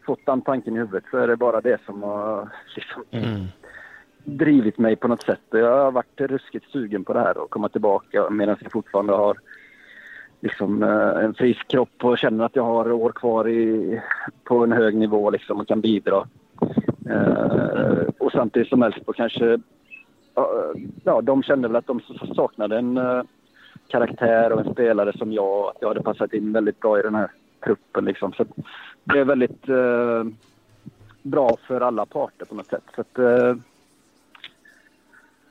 fått 0.09 0.25
den 0.25 0.41
tanken 0.41 0.75
i 0.75 0.79
huvudet 0.79 1.03
så 1.11 1.17
är 1.17 1.27
det 1.27 1.37
bara 1.37 1.61
det 1.61 1.81
som 1.85 2.03
har 2.03 2.49
liksom 2.75 3.03
mm. 3.11 3.45
drivit 4.23 4.77
mig 4.77 4.95
på 4.95 5.07
något 5.07 5.21
sätt. 5.23 5.41
Jag 5.49 5.83
har 5.83 5.91
varit 5.91 6.21
ruskigt 6.21 6.71
sugen 6.71 7.03
på 7.03 7.13
det 7.13 7.19
här 7.19 7.37
och 7.37 7.49
komma 7.49 7.69
tillbaka 7.69 8.29
medan 8.29 8.55
jag 8.61 8.71
fortfarande 8.71 9.13
har 9.13 9.37
liksom, 10.41 10.83
eh, 10.83 11.23
en 11.23 11.33
frisk 11.33 11.67
kropp 11.67 12.03
och 12.03 12.17
känner 12.17 12.45
att 12.45 12.55
jag 12.55 12.63
har 12.63 12.91
år 12.91 13.11
kvar 13.11 13.47
i, 13.47 14.01
på 14.43 14.63
en 14.63 14.71
hög 14.71 14.95
nivå 14.95 15.29
liksom, 15.29 15.59
och 15.59 15.67
kan 15.67 15.81
bidra. 15.81 16.27
Uh, 17.09 18.03
och 18.17 18.31
samtidigt 18.31 18.69
som 18.69 18.83
Elfsborg 18.83 19.17
kanske... 19.17 19.59
Ja, 21.03 21.21
de 21.21 21.43
kände 21.43 21.67
väl 21.67 21.75
att 21.75 21.87
de 21.87 22.01
saknade 22.35 22.77
en 22.77 22.97
uh, 22.97 23.23
karaktär 23.87 24.51
och 24.51 24.59
en 24.59 24.73
spelare 24.73 25.17
som 25.17 25.31
jag. 25.33 25.67
Att 25.67 25.77
jag 25.81 25.87
hade 25.87 26.03
passat 26.03 26.33
in 26.33 26.53
väldigt 26.53 26.79
bra 26.79 26.99
i 26.99 27.01
den 27.01 27.15
här 27.15 27.29
truppen. 27.63 28.05
Liksom. 28.05 28.33
Så 28.33 28.45
det 29.03 29.19
är 29.19 29.25
väldigt... 29.25 29.69
Eh, 29.69 30.23
bra 31.23 31.57
för 31.67 31.81
alla 31.81 32.05
parter 32.05 32.45
på 32.45 32.55
något 32.55 32.67
sätt. 32.67 32.83
Så 32.95 33.01
att, 33.01 33.19
eh, 33.19 33.55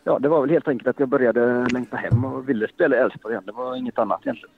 ja, 0.04 0.18
det 0.18 0.28
var 0.28 0.40
väl 0.40 0.50
helt 0.50 0.68
enkelt 0.68 0.88
att 0.88 1.00
jag 1.00 1.08
började 1.08 1.66
längta 1.72 1.96
hem 1.96 2.24
och 2.24 2.48
ville 2.48 2.68
spela 2.68 2.96
i 2.96 2.98
Elfsborg 2.98 3.32
igen. 3.32 3.42
Det 3.46 3.52
var 3.52 3.76
inget 3.76 3.98
annat 3.98 4.20
egentligen. 4.22 4.54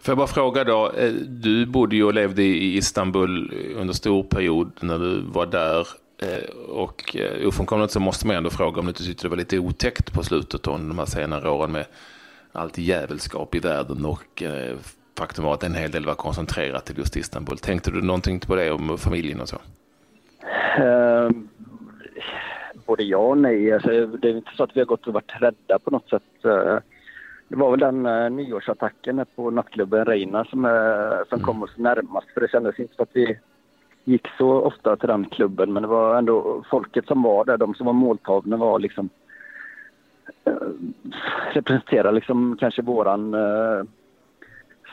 Får 0.00 0.12
jag 0.12 0.18
bara 0.18 0.26
fråga 0.26 0.64
då, 0.64 0.90
eh, 0.90 1.12
du 1.12 1.66
bodde 1.66 1.96
ju 1.96 2.04
och 2.04 2.14
levde 2.14 2.42
i 2.42 2.76
Istanbul 2.76 3.52
under 3.76 3.94
stor 3.94 4.22
period 4.22 4.70
när 4.80 4.98
du 4.98 5.20
var 5.20 5.46
där. 5.46 5.88
Eh, 6.22 6.50
och 6.68 7.16
eh, 7.16 7.48
ofrånkomligt 7.48 7.92
så 7.92 8.00
måste 8.00 8.26
man 8.26 8.36
ändå 8.36 8.50
fråga 8.50 8.80
om 8.80 8.86
du 8.86 8.90
inte 8.90 9.04
tyckte 9.04 9.24
det 9.24 9.28
var 9.28 9.36
lite 9.36 9.58
otäckt 9.58 10.12
på 10.12 10.22
slutet 10.22 10.62
då, 10.62 10.70
de 10.70 10.98
här 10.98 11.06
senare 11.06 11.50
åren 11.50 11.72
med 11.72 11.86
allt 12.52 12.78
jävelskap 12.78 13.54
i 13.54 13.58
världen 13.58 14.04
och 14.04 14.42
faktum 15.18 15.44
var 15.44 15.54
att 15.54 15.62
en 15.62 15.74
hel 15.74 15.90
del 15.90 16.06
var 16.06 16.14
koncentrerat 16.14 16.84
till 16.86 16.98
just 16.98 17.16
Istanbul. 17.16 17.58
Tänkte 17.58 17.90
du 17.90 18.02
någonting 18.02 18.40
på 18.40 18.56
det 18.56 18.70
om 18.70 18.98
familjen 18.98 19.40
och 19.40 19.48
så? 19.48 19.56
Uh, 20.80 21.30
både 22.86 23.02
ja 23.02 23.18
och 23.18 23.38
nej. 23.38 23.72
Alltså, 23.72 24.06
det 24.06 24.28
är 24.28 24.36
inte 24.36 24.56
så 24.56 24.62
att 24.62 24.76
vi 24.76 24.80
har 24.80 24.86
gått 24.86 25.06
och 25.06 25.14
varit 25.14 25.32
rädda 25.40 25.78
på 25.78 25.90
något 25.90 26.08
sätt. 26.08 26.44
Uh, 26.44 26.78
det 27.48 27.56
var 27.56 27.70
väl 27.70 27.80
den 27.80 28.06
uh, 28.06 28.30
nyårsattacken 28.30 29.24
på 29.34 29.50
nattklubben 29.50 30.04
Reina 30.04 30.44
som, 30.44 30.64
uh, 30.64 31.24
som 31.28 31.40
kom 31.40 31.62
oss 31.62 31.76
närmast. 31.76 32.26
För 32.34 32.40
det 32.40 32.50
kändes 32.50 32.78
inte 32.78 32.94
som 32.94 33.02
att 33.02 33.16
vi 33.16 33.38
gick 34.04 34.28
så 34.38 34.50
ofta 34.50 34.96
till 34.96 35.08
den 35.08 35.24
klubben. 35.24 35.72
Men 35.72 35.82
det 35.82 35.88
var 35.88 36.18
ändå 36.18 36.64
folket 36.70 37.06
som 37.06 37.22
var 37.22 37.44
där, 37.44 37.56
de 37.56 37.74
som 37.74 37.86
var 37.86 37.92
måltavlorna 37.92 38.56
var 38.56 38.78
liksom 38.78 39.08
representerar 41.52 42.12
liksom 42.12 42.56
kanske 42.60 42.82
våran 42.82 43.34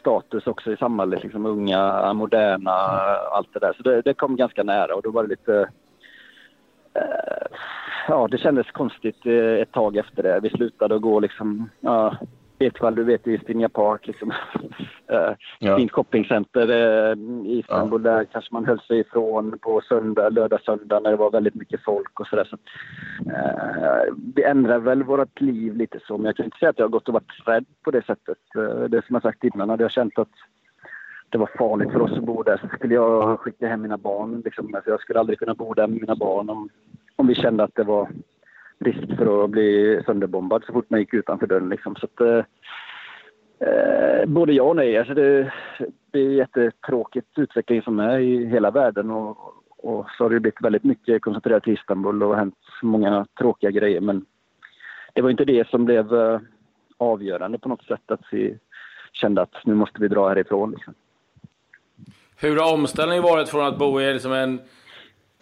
status 0.05 0.47
också 0.47 0.71
i 0.71 0.77
samhället. 0.77 1.23
Liksom 1.23 1.45
unga, 1.45 2.13
moderna, 2.13 2.71
allt 3.31 3.53
det 3.53 3.59
där. 3.59 3.73
Så 3.73 3.83
det, 3.83 4.01
det 4.01 4.13
kom 4.13 4.35
ganska 4.35 4.63
nära 4.63 4.95
och 4.95 5.01
då 5.01 5.11
var 5.11 5.23
det 5.23 5.29
lite... 5.29 5.69
Eh, 6.93 7.47
ja, 8.07 8.27
det 8.31 8.37
kändes 8.37 8.71
konstigt 8.71 9.25
eh, 9.25 9.61
ett 9.61 9.71
tag 9.71 9.97
efter 9.97 10.23
det. 10.23 10.39
Vi 10.39 10.49
slutade 10.49 10.95
att 10.95 11.01
gå 11.01 11.19
liksom... 11.19 11.69
Ja, 11.79 12.15
Edsvall, 12.59 12.95
du 12.95 13.03
vet 13.03 13.27
i 13.27 13.37
Stinja 13.37 13.69
Park, 13.69 14.07
liksom. 14.07 14.31
uh, 14.31 14.35
ja. 15.59 15.77
fint 15.77 15.91
shoppingcenter 15.91 16.69
uh, 16.69 17.17
i 17.45 17.59
Istanbul. 17.59 18.05
Ja. 18.05 18.11
Där 18.11 18.23
kanske 18.23 18.53
man 18.53 18.65
höll 18.65 18.79
sig 18.79 18.99
ifrån 18.99 19.59
på 19.61 19.81
söndag, 19.81 20.29
lördag, 20.29 20.61
söndag 20.61 20.99
när 20.99 21.09
det 21.09 21.17
var 21.17 21.31
väldigt 21.31 21.55
mycket 21.55 21.83
folk 21.83 22.19
och 22.19 22.27
sådär. 22.27 22.45
Så, 22.49 22.55
uh, 22.55 24.15
vi 24.35 24.43
ändrar 24.43 24.79
väl 24.79 25.03
vårt 25.03 25.41
liv 25.41 25.75
lite 25.75 25.99
så, 26.07 26.17
men 26.17 26.25
jag 26.25 26.35
kan 26.35 26.45
inte 26.45 26.57
säga 26.57 26.69
att 26.69 26.79
jag 26.79 26.85
har 26.85 26.91
gått 26.91 27.07
och 27.07 27.13
varit 27.13 27.47
rädd 27.47 27.65
på 27.83 27.91
det 27.91 28.05
sättet. 28.05 28.37
Uh, 28.57 28.83
det 28.83 29.05
som 29.05 29.13
jag 29.13 29.21
sagt 29.21 29.43
innan, 29.43 29.69
hade 29.69 29.83
jag 29.83 29.91
känt 29.91 30.19
att 30.19 30.29
det 31.29 31.37
var 31.37 31.49
farligt 31.57 31.91
för 31.91 32.01
oss 32.01 32.17
att 32.17 32.23
bo 32.23 32.43
där 32.43 32.57
så 32.57 32.67
skulle 32.67 32.93
jag 32.93 33.39
skicka 33.39 33.67
hem 33.67 33.81
mina 33.81 33.97
barn. 33.97 34.41
Liksom. 34.45 34.75
Alltså, 34.75 34.89
jag 34.89 35.01
skulle 35.01 35.19
aldrig 35.19 35.39
kunna 35.39 35.53
bo 35.53 35.73
där 35.73 35.87
med 35.87 36.01
mina 36.01 36.15
barn 36.15 36.49
om, 36.49 36.69
om 37.15 37.27
vi 37.27 37.35
kände 37.35 37.63
att 37.63 37.75
det 37.75 37.83
var 37.83 38.09
risk 38.79 39.17
för 39.17 39.43
att 39.43 39.49
bli 39.49 40.01
sönderbombad 40.05 40.63
så 40.65 40.73
fort 40.73 40.89
man 40.89 40.99
gick 40.99 41.13
utanför 41.13 41.47
dörren. 41.47 41.69
Liksom. 41.69 41.95
Så 41.95 42.05
att, 42.05 42.21
eh, 42.21 42.43
eh, 43.69 44.25
både 44.25 44.53
ja 44.53 44.63
och 44.63 44.75
nej. 44.75 44.97
Alltså 44.97 45.13
det, 45.13 45.53
det 46.11 46.19
är 46.19 46.29
jättetråkigt 46.29 47.39
utveckling 47.39 47.81
som 47.81 47.99
är 47.99 48.19
i 48.19 48.45
hela 48.45 48.71
världen 48.71 49.11
och, 49.11 49.37
och 49.77 50.05
så 50.17 50.23
har 50.23 50.29
det 50.29 50.39
blivit 50.39 50.61
väldigt 50.61 50.83
mycket 50.83 51.21
koncentrerat 51.21 51.63
till 51.63 51.73
Istanbul 51.73 52.23
och 52.23 52.37
hänt 52.37 52.55
många 52.81 53.25
tråkiga 53.39 53.71
grejer. 53.71 54.01
Men 54.01 54.25
det 55.13 55.21
var 55.21 55.29
inte 55.29 55.45
det 55.45 55.67
som 55.67 55.85
blev 55.85 56.13
eh, 56.13 56.39
avgörande 56.97 57.59
på 57.59 57.69
något 57.69 57.83
sätt 57.83 58.11
att 58.11 58.23
vi 58.31 58.57
kände 59.13 59.41
att 59.41 59.65
nu 59.65 59.73
måste 59.73 60.01
vi 60.01 60.07
dra 60.07 60.29
härifrån. 60.29 60.71
Liksom. 60.71 60.93
Hur 62.37 62.59
har 62.59 62.73
omställningen 62.73 63.23
varit 63.23 63.49
från 63.49 63.65
att 63.65 63.79
bo 63.79 64.01
i 64.01 64.13
liksom 64.13 64.33
en 64.33 64.59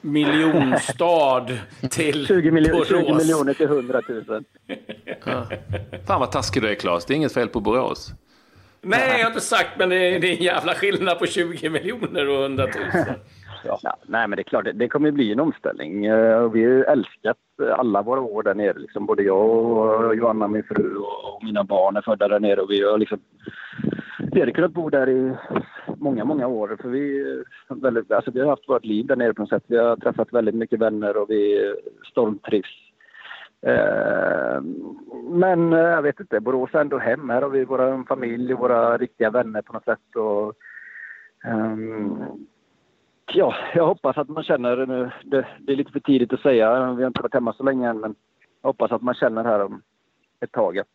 miljonstad 0.04 1.48
till 1.90 2.26
20, 2.28 2.52
miljo 2.52 2.86
20 2.86 3.14
miljoner 3.14 3.54
till 3.54 3.66
100 3.66 4.02
000. 4.10 4.44
Ja. 5.26 5.48
Fan 6.08 6.20
vad 6.20 6.32
taskig 6.32 6.62
du 6.62 6.70
är 6.70 6.76
Claes. 6.76 7.06
Det 7.06 7.14
är 7.14 7.16
inget 7.16 7.34
fel 7.34 7.48
på 7.48 7.60
Borås. 7.60 8.14
Nej, 8.82 9.10
jag 9.10 9.26
har 9.26 9.28
inte 9.28 9.42
sagt, 9.42 9.70
men 9.78 9.90
det 9.90 9.96
är, 9.96 10.20
det 10.20 10.28
är 10.28 10.38
en 10.38 10.44
jävla 10.44 10.74
skillnad 10.74 11.20
på 11.20 11.26
20 11.26 11.70
miljoner 11.70 12.30
och 12.30 12.44
100 12.44 12.66
000. 12.66 12.74
Ja. 13.66 13.98
nej, 14.06 14.28
men 14.28 14.36
det 14.36 14.42
är 14.42 14.44
klart, 14.44 14.66
det, 14.66 14.72
det 14.72 14.88
kommer 14.88 15.12
bli 15.12 15.32
en 15.32 15.40
omställning. 15.40 16.12
Uh, 16.12 16.52
vi 16.52 16.66
har 16.66 16.84
älskat 16.84 17.38
alla 17.78 18.02
våra 18.02 18.22
år 18.22 18.44
där 18.44 18.54
nere. 18.54 18.80
Liksom. 18.80 19.06
Både 19.06 19.24
jag 19.24 19.38
och 19.38 20.16
Johanna, 20.16 20.48
min 20.48 20.64
fru, 20.64 20.96
och 20.98 21.44
mina 21.44 21.64
barn 21.64 21.98
är 21.98 22.02
födda 22.02 22.28
där 22.28 22.40
nere. 22.40 22.62
Och 22.62 22.72
vi 22.72 22.84
har 22.84 22.98
liksom 22.98 23.20
vi 24.32 24.40
hade 24.40 24.52
kunnat 24.52 24.72
bo 24.72 24.90
där 24.90 25.10
i 25.10 25.36
många, 26.04 26.26
många 26.26 26.48
år. 26.48 26.78
För 26.82 26.90
vi, 26.90 27.36
väldigt, 27.70 28.12
alltså 28.12 28.32
vi 28.32 28.40
har 28.40 28.50
haft 28.50 28.70
vårt 28.70 28.86
liv 28.86 29.06
där 29.06 29.16
nere 29.16 29.34
på 29.34 29.42
något 29.42 29.50
sätt. 29.50 29.64
Vi 29.68 29.78
har 29.78 29.96
träffat 29.96 30.34
väldigt 30.34 30.56
mycket 30.56 30.80
vänner 30.80 31.18
och 31.18 31.30
vi 31.30 31.74
stormtrivs. 32.12 32.94
Ehm, 33.62 33.72
eh, 33.72 34.62
men 35.30 35.72
jag 35.72 36.02
vet 36.02 36.20
inte, 36.20 36.40
Borås 36.40 36.70
är 36.74 36.80
ändå 36.80 36.98
hem. 36.98 37.30
Här 37.30 37.42
har 37.42 37.50
vi 37.50 37.66
vår 37.66 38.08
familj 38.08 38.54
och 38.54 38.60
våra 38.60 38.98
riktiga 38.98 39.30
vänner 39.30 39.62
på 39.62 39.74
något 39.74 39.86
sätt. 39.86 40.16
Och, 40.16 40.54
um, 41.46 42.48
ja, 43.34 43.56
jag 43.76 43.86
hoppas 43.86 44.18
att 44.18 44.30
man 44.30 44.44
känner, 44.44 44.86
nu, 44.86 45.12
det, 45.24 45.46
det, 45.60 45.72
är 45.72 45.76
lite 45.76 45.92
för 45.92 46.00
tidigt 46.00 46.34
att 46.34 46.40
säga, 46.42 46.94
vi 46.94 47.04
har 47.04 47.08
inte 47.08 47.22
varit 47.22 47.34
hemma 47.34 47.54
så 47.54 47.64
länge 47.64 47.90
än, 47.90 48.00
men 48.00 48.16
jag 48.62 48.70
hoppas 48.70 48.92
att 48.92 49.02
man 49.02 49.14
känner 49.14 49.44
här 49.44 49.64
om 49.66 49.82
ett 50.40 50.52
tag 50.52 50.80
att 50.80 50.88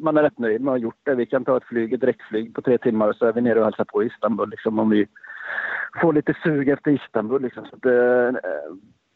man 0.00 0.16
är 0.16 0.22
rätt 0.22 0.38
nöjd 0.38 0.60
med 0.60 0.72
att 0.72 0.78
ha 0.78 0.82
gjort 0.82 1.00
det. 1.02 1.14
Vi 1.14 1.26
kan 1.26 1.44
ta 1.44 1.56
ett 1.56 1.64
flyg, 1.64 1.92
ett 1.92 2.00
direktflyg 2.00 2.54
på 2.54 2.62
tre 2.62 2.78
timmar 2.78 3.08
och 3.08 3.16
så 3.16 3.26
är 3.26 3.32
vi 3.32 3.40
nere 3.40 3.58
och 3.58 3.64
hälsar 3.64 3.84
på 3.84 4.02
i 4.02 4.06
Istanbul 4.06 4.50
liksom, 4.50 4.78
om 4.78 4.90
vi 4.90 5.06
får 6.00 6.12
lite 6.12 6.34
sug 6.42 6.68
efter 6.68 6.90
Istanbul. 6.90 7.42
Liksom. 7.42 7.66
Så 7.66 7.76
att, 7.76 7.86
eh, 7.86 8.40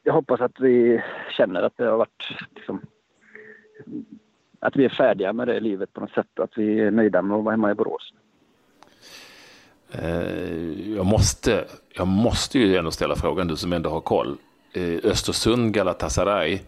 jag 0.03 0.13
hoppas 0.13 0.41
att 0.41 0.61
vi 0.61 1.03
känner 1.37 1.63
att 1.63 1.77
det 1.77 1.85
har 1.85 1.97
varit 1.97 2.37
liksom, 2.55 2.81
att 4.61 4.77
vi 4.77 4.85
är 4.85 4.89
färdiga 4.89 5.33
med 5.33 5.49
det 5.49 5.61
livet 5.61 5.93
på 5.93 6.01
något 6.01 6.13
sätt 6.13 6.39
och 6.39 6.45
att 6.45 6.59
vi 6.59 6.81
är 6.81 6.91
nöjda 6.91 7.23
med 7.23 7.37
att 7.37 7.45
vara 7.45 7.53
hemma 7.53 7.71
i 7.71 7.75
Borås. 7.75 8.13
Eh, 9.93 10.95
jag 10.97 11.07
måste, 11.07 11.65
jag 11.95 12.07
måste 12.07 12.59
ju 12.59 12.77
ändå 12.77 12.91
ställa 12.91 13.17
frågan, 13.17 13.49
du 13.49 13.57
som 13.57 13.73
ändå 13.73 13.91
har 13.91 14.01
koll. 14.01 14.37
Eh, 14.73 15.11
Östersund 15.11 15.75
Galatasaray 15.75 16.61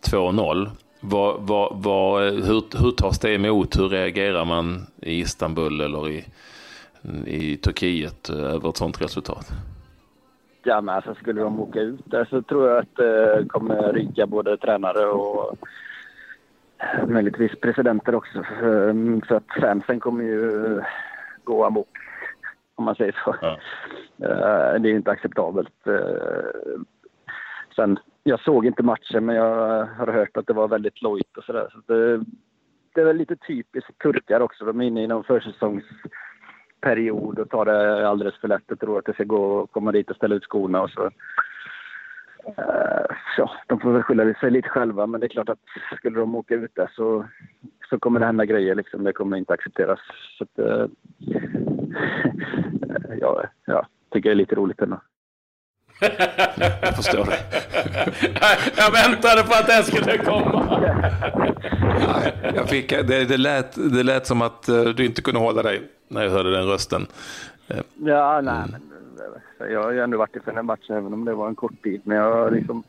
2-0. 0.00 0.68
Vad, 1.00 1.40
vad, 1.40 1.82
vad, 1.82 2.22
hur, 2.22 2.82
hur 2.82 2.90
tas 2.90 3.18
det 3.18 3.34
emot? 3.34 3.78
Hur 3.78 3.88
reagerar 3.88 4.44
man 4.44 4.86
i 5.02 5.20
Istanbul 5.20 5.80
eller 5.80 6.08
i, 6.10 6.24
i 7.26 7.56
Turkiet 7.56 8.30
över 8.30 8.68
ett 8.68 8.76
sådant 8.76 9.02
resultat? 9.02 9.46
Ja, 10.62 10.80
men 10.80 10.94
alltså, 10.94 11.14
skulle 11.14 11.40
de 11.40 11.60
åka 11.60 11.80
ut 11.80 12.00
där 12.04 12.24
så 12.24 12.42
tror 12.42 12.68
jag 12.68 12.78
att 12.78 12.96
det 12.96 13.38
eh, 13.38 13.46
kommer 13.46 13.92
ryka 13.92 14.26
både 14.26 14.56
tränare 14.56 15.06
och 15.06 15.56
möjligtvis 17.08 17.60
presidenter 17.60 18.14
också. 18.14 18.42
För, 18.42 19.26
för 19.26 19.34
att 19.34 19.60
fansen 19.60 20.00
kommer 20.00 20.24
ju 20.24 20.82
gå 21.44 21.64
amok, 21.64 21.98
om 22.74 22.84
man 22.84 22.94
säger 22.94 23.20
så. 23.24 23.36
Ja. 23.42 23.58
Eh, 24.22 24.80
det 24.80 24.90
är 24.90 24.94
inte 24.94 25.10
acceptabelt. 25.10 25.86
Eh, 25.86 26.80
sen 27.76 27.98
jag 28.30 28.40
såg 28.40 28.66
inte 28.66 28.82
matchen, 28.82 29.26
men 29.26 29.36
jag 29.36 29.84
har 29.84 30.06
hört 30.06 30.36
att 30.36 30.46
det 30.46 30.52
var 30.52 30.68
väldigt 30.68 31.02
lojt 31.02 31.36
och 31.36 31.44
sådär. 31.44 31.68
Så 31.72 31.92
det, 31.92 32.24
det 32.94 33.00
är 33.00 33.04
väl 33.04 33.16
lite 33.16 33.36
typiskt 33.36 33.98
turkar 33.98 34.40
också. 34.40 34.64
De 34.64 34.80
är 34.80 34.84
inne 34.84 35.02
i 35.02 35.06
någon 35.06 35.24
försäsongsperiod 35.24 37.38
och 37.38 37.50
tar 37.50 37.64
det 37.64 38.08
alldeles 38.08 38.40
för 38.40 38.48
lätt 38.48 38.70
och 38.70 38.80
tror 38.80 38.98
att 38.98 39.04
det 39.04 39.12
ska 39.12 39.24
gå 39.24 39.44
och 39.44 39.70
komma 39.70 39.92
dit 39.92 40.10
och 40.10 40.16
ställa 40.16 40.34
ut 40.34 40.44
skorna 40.44 40.82
och 40.82 40.90
så. 40.90 41.10
Eh, 42.46 43.16
ja, 43.36 43.50
de 43.66 43.80
får 43.80 43.92
väl 43.92 44.02
skylla 44.02 44.34
sig 44.34 44.50
lite 44.50 44.68
själva, 44.68 45.06
men 45.06 45.20
det 45.20 45.26
är 45.26 45.28
klart 45.28 45.48
att 45.48 45.58
skulle 45.96 46.20
de 46.20 46.34
åka 46.34 46.54
ut 46.54 46.74
där 46.74 46.90
så, 46.96 47.26
så 47.90 47.98
kommer 47.98 48.20
det 48.20 48.26
hända 48.26 48.44
grejer. 48.44 48.74
Liksom. 48.74 49.04
Det 49.04 49.12
kommer 49.12 49.36
inte 49.36 49.52
accepteras. 49.52 50.00
Så 50.38 50.44
att, 50.44 50.58
eh, 50.58 50.86
ja, 53.20 53.44
ja, 53.64 53.86
tycker 54.10 54.28
det 54.28 54.34
är 54.34 54.34
lite 54.34 54.54
roligt 54.54 54.80
ändå. 54.80 55.00
Jag 56.80 56.96
förstår 56.96 57.24
det. 57.24 57.38
jag 58.76 58.90
väntade 58.92 59.42
på 59.42 59.54
att 59.54 59.66
det 59.66 59.82
skulle 59.82 60.18
komma. 60.18 60.82
jag 62.54 62.68
fick, 62.68 62.90
det, 62.90 63.24
det, 63.24 63.36
lät, 63.36 63.92
det 63.92 64.02
lät 64.02 64.26
som 64.26 64.42
att 64.42 64.68
eh, 64.68 64.84
du 64.84 65.06
inte 65.06 65.22
kunde 65.22 65.40
hålla 65.40 65.62
dig 65.62 65.82
när 66.08 66.22
jag 66.22 66.30
hörde 66.30 66.50
den 66.50 66.66
rösten. 66.66 67.06
Eh, 67.68 67.80
ja, 67.96 68.40
nej, 68.40 68.62
men 68.70 68.82
eh, 69.60 69.72
jag 69.72 69.82
har 69.82 69.90
ju 69.90 70.00
ändå 70.00 70.18
varit 70.18 70.36
i 70.36 70.40
Fenerbahce 70.40 70.94
även 70.94 71.12
om 71.12 71.24
det 71.24 71.34
var 71.34 71.48
en 71.48 71.54
kort 71.54 71.82
tid. 71.82 72.00
Men 72.04 72.16
jag 72.16 72.32
har 72.32 72.50
liksom... 72.50 72.82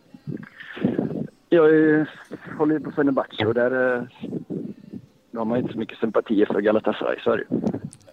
Jag 1.50 1.64
håller 2.58 2.74
ju 2.74 2.80
på 2.80 2.92
Fenerbahce 2.92 3.46
och 3.46 3.54
där 3.54 4.08
då 5.32 5.40
har 5.40 5.46
man 5.46 5.58
inte 5.58 5.74
så 5.74 5.80
mycket 5.80 5.98
sympatier 5.98 6.46
för 6.46 6.62
Galatasaray, 6.62 7.20
så 7.24 7.32
är 7.32 7.38
det 7.38 7.44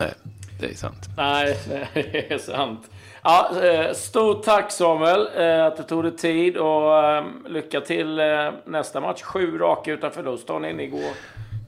Nej, 0.00 0.14
det 0.60 0.66
är 0.66 0.74
sant. 0.74 1.08
Nej, 1.16 1.56
det 1.94 2.32
är 2.32 2.38
sant. 2.38 2.90
Ja, 3.22 3.50
eh, 3.62 3.92
stort 3.92 4.42
tack 4.42 4.72
Samuel 4.72 5.28
eh, 5.36 5.66
att 5.66 5.76
du 5.76 5.82
tog 5.82 6.02
dig 6.02 6.16
tid 6.16 6.56
och 6.56 7.04
eh, 7.04 7.24
lycka 7.46 7.80
till 7.80 8.20
nästa 8.64 9.00
match. 9.00 9.22
Sju 9.22 9.58
raka 9.58 9.92
utan 9.92 10.10
förlust 10.10 10.48
har 10.48 10.60
ni. 10.60 10.72
Ni 10.72 10.86
går, 10.86 11.10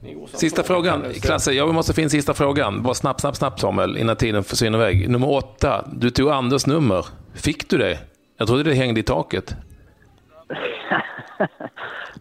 ni 0.03 0.13
går 0.13 0.27
sista 0.27 0.63
frågan, 0.63 1.03
Klasse. 1.21 1.51
Jag 1.51 1.73
måste 1.73 1.93
få 1.93 2.01
in 2.01 2.09
sista 2.09 2.33
frågan. 2.33 2.83
Bara 2.83 2.93
snabbt, 2.93 3.21
snabbt, 3.21 3.37
snabbt 3.37 3.59
Samuel, 3.59 3.97
innan 3.97 4.15
tiden 4.15 4.43
försvinner 4.43 4.77
iväg. 4.77 5.09
Nummer 5.09 5.29
åtta. 5.31 5.85
Du 5.93 6.09
tog 6.09 6.29
Anders 6.29 6.67
nummer. 6.67 7.05
Fick 7.33 7.69
du 7.69 7.77
det? 7.77 7.99
Jag 8.37 8.47
trodde 8.47 8.63
det 8.63 8.73
hängde 8.73 8.99
i 8.99 9.03
taket. 9.03 9.55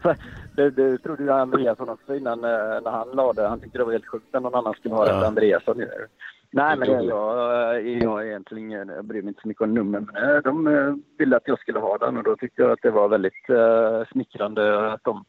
det, 0.56 0.70
det 0.70 0.98
trodde 0.98 1.22
ju 1.22 1.30
Andreasson 1.30 1.88
också 1.88 2.16
innan 2.16 2.44
eh, 2.44 2.50
när 2.84 2.90
han 2.90 3.08
lade. 3.08 3.48
Han 3.48 3.60
tyckte 3.60 3.78
det 3.78 3.84
var 3.84 3.92
helt 3.92 4.06
sjukt 4.06 4.26
när 4.32 4.40
någon 4.40 4.54
annan 4.54 4.74
skulle 4.74 4.94
ha 4.94 5.04
det 5.04 5.10
ja. 5.10 5.26
Andreasson. 5.26 5.84
Nej, 6.52 6.76
men 6.76 6.88
jag, 6.88 7.04
jag, 7.04 7.88
jag, 7.88 8.26
egentligen, 8.26 8.88
jag 8.88 9.04
bryr 9.04 9.22
mig 9.22 9.28
inte 9.28 9.40
så 9.40 9.48
mycket 9.48 9.62
om 9.62 9.74
nummer. 9.74 10.00
Men 10.00 10.34
eh, 10.34 10.42
de 10.42 10.66
eh, 10.66 10.94
ville 11.18 11.36
att 11.36 11.48
jag 11.48 11.58
skulle 11.58 11.78
ha 11.78 11.98
den 11.98 12.16
och 12.16 12.22
då 12.22 12.36
tyckte 12.36 12.62
jag 12.62 12.70
att 12.70 12.82
det 12.82 12.90
var 12.90 13.08
väldigt 13.08 13.50
uh, 13.50 14.04
smickrande 14.12 14.92
att 14.92 15.04
de, 15.04 15.24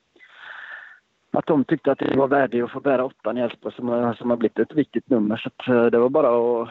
att 1.32 1.46
de 1.46 1.64
tyckte 1.64 1.92
att 1.92 2.00
det 2.00 2.18
var 2.18 2.28
värdigt 2.28 2.64
att 2.64 2.72
få 2.72 2.80
bära 2.80 3.06
åttan 3.06 3.38
i 3.38 3.42
Elfsborg 3.42 3.76
som, 3.76 4.16
som 4.18 4.30
har 4.30 4.38
blivit 4.38 4.60
ett 4.60 4.76
viktigt 4.76 5.10
nummer. 5.10 5.52
Så 5.66 5.90
det 5.90 5.98
var 5.98 6.10
bara 6.10 6.62
att 6.62 6.70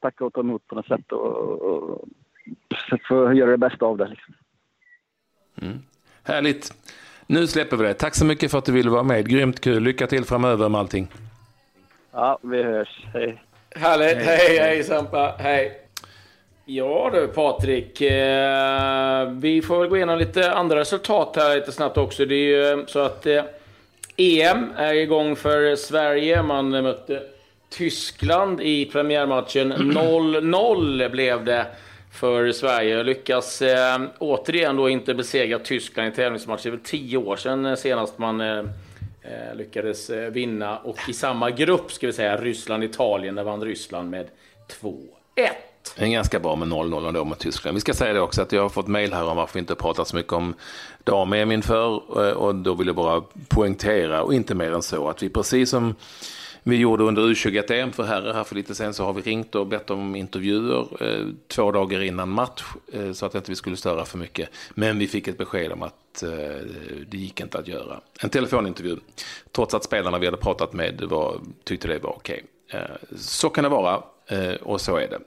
tacka 0.00 0.24
och 0.24 0.32
ta 0.32 0.40
emot 0.40 0.66
på 0.66 0.74
något 0.74 0.86
sätt 0.86 1.12
och, 1.12 1.62
och, 1.62 2.08
få 3.08 3.32
göra 3.32 3.50
det 3.50 3.58
bästa 3.58 3.86
av 3.86 3.96
det. 3.96 4.08
Liksom. 4.08 4.34
Mm. 5.62 5.78
Härligt. 6.22 6.72
Nu 7.26 7.46
släpper 7.46 7.76
vi 7.76 7.84
det. 7.84 7.94
Tack 7.94 8.14
så 8.14 8.24
mycket 8.24 8.50
för 8.50 8.58
att 8.58 8.64
du 8.64 8.72
ville 8.72 8.90
vara 8.90 9.02
med. 9.02 9.28
Grymt 9.28 9.60
kul. 9.60 9.82
Lycka 9.82 10.06
till 10.06 10.24
framöver 10.24 10.68
med 10.68 10.80
allting. 10.80 11.08
Ja, 12.12 12.38
vi 12.42 12.62
hörs. 12.62 13.04
Hej. 13.12 13.43
Härligt. 13.76 14.16
Hej, 14.16 14.38
hej, 14.48 14.58
hej 14.58 14.84
Sampa. 14.84 15.34
Hej. 15.38 15.80
Ja 16.64 17.10
du 17.12 17.28
Patrik, 17.28 18.00
eh, 18.00 19.30
vi 19.30 19.62
får 19.62 19.80
väl 19.80 19.88
gå 19.88 19.96
igenom 19.96 20.18
lite 20.18 20.52
andra 20.52 20.80
resultat 20.80 21.36
här 21.36 21.56
lite 21.56 21.72
snabbt 21.72 21.98
också. 21.98 22.24
Det 22.24 22.34
är 22.34 22.76
ju 22.76 22.84
så 22.86 22.98
att 22.98 23.26
eh, 23.26 23.42
EM 24.16 24.72
är 24.76 24.94
igång 24.94 25.36
för 25.36 25.76
Sverige. 25.76 26.42
Man 26.42 26.70
mötte 26.70 27.22
Tyskland 27.70 28.60
i 28.60 28.84
premiärmatchen. 28.84 29.72
0-0 29.72 31.08
blev 31.08 31.44
det 31.44 31.66
för 32.12 32.52
Sverige. 32.52 33.02
Lyckas 33.02 33.62
eh, 33.62 34.00
återigen 34.18 34.76
då 34.76 34.88
inte 34.88 35.14
besegra 35.14 35.58
Tyskland 35.58 36.08
i 36.08 36.16
tävlingsmatch. 36.16 36.62
Det 36.62 36.68
är 36.68 36.70
väl 36.70 36.80
tio 36.80 37.16
år 37.16 37.36
sedan 37.36 37.66
eh, 37.66 37.74
senast 37.74 38.18
man 38.18 38.40
eh, 38.40 38.48
eh, 38.58 38.64
Eh, 39.24 39.56
lyckades 39.56 40.10
eh, 40.10 40.30
vinna. 40.30 40.78
Och 40.78 40.98
i 41.08 41.12
samma 41.12 41.50
grupp 41.50 41.92
ska 41.92 42.06
vi 42.06 42.12
säga 42.12 42.36
Ryssland-Italien, 42.36 43.34
där 43.34 43.44
vann 43.44 43.64
Ryssland 43.64 44.10
med 44.10 44.26
2-1. 44.82 45.00
Det 45.96 46.04
är 46.04 46.08
ganska 46.08 46.40
bra 46.40 46.56
med 46.56 46.68
0-0 46.68 47.08
ändå 47.08 47.24
med 47.24 47.38
Tyskland. 47.38 47.74
Vi 47.74 47.80
ska 47.80 47.94
säga 47.94 48.12
det 48.12 48.20
också 48.20 48.42
att 48.42 48.52
jag 48.52 48.62
har 48.62 48.68
fått 48.68 48.86
mejl 48.86 49.12
här 49.12 49.24
om 49.24 49.36
varför 49.36 49.54
vi 49.54 49.60
inte 49.60 49.74
pratat 49.74 50.08
så 50.08 50.16
mycket 50.16 50.32
om 50.32 50.54
dam-EM 51.04 51.52
inför. 51.52 52.02
Eh, 52.28 52.32
och 52.32 52.54
då 52.54 52.74
vill 52.74 52.86
jag 52.86 52.96
bara 52.96 53.22
poängtera, 53.48 54.22
och 54.22 54.34
inte 54.34 54.54
mer 54.54 54.72
än 54.72 54.82
så, 54.82 55.08
att 55.08 55.22
vi 55.22 55.28
precis 55.28 55.70
som 55.70 55.94
vi 56.66 56.76
gjorde 56.76 57.04
under 57.04 57.22
U21-EM 57.22 57.92
för 57.92 58.02
herrar 58.02 58.34
här 58.34 58.44
för 58.44 58.54
lite 58.54 58.74
sen 58.74 58.94
så 58.94 59.04
har 59.04 59.12
vi 59.12 59.22
ringt 59.22 59.54
och 59.54 59.66
bett 59.66 59.90
om 59.90 60.16
intervjuer 60.16 60.86
eh, 61.00 61.26
två 61.48 61.72
dagar 61.72 62.02
innan 62.02 62.28
match 62.28 62.64
eh, 62.92 63.12
så 63.12 63.26
att 63.26 63.34
inte 63.34 63.50
vi 63.50 63.56
skulle 63.56 63.76
störa 63.76 64.04
för 64.04 64.18
mycket. 64.18 64.48
Men 64.74 64.98
vi 64.98 65.06
fick 65.06 65.28
ett 65.28 65.38
besked 65.38 65.72
om 65.72 65.82
att 65.82 66.22
eh, 66.22 66.28
det 67.08 67.16
gick 67.16 67.40
inte 67.40 67.58
att 67.58 67.68
göra 67.68 68.00
en 68.20 68.30
telefonintervju 68.30 68.96
trots 69.52 69.74
att 69.74 69.84
spelarna 69.84 70.18
vi 70.18 70.26
hade 70.26 70.36
pratat 70.36 70.72
med 70.72 71.02
var, 71.02 71.40
tyckte 71.64 71.88
det 71.88 71.98
var 71.98 72.10
okej. 72.16 72.44
Okay. 72.68 72.80
Eh, 72.80 73.16
så 73.16 73.48
kan 73.48 73.64
det 73.64 73.70
vara 73.70 74.02
eh, 74.26 74.54
och 74.54 74.80
så 74.80 74.96
är 74.96 75.08
det. 75.08 75.18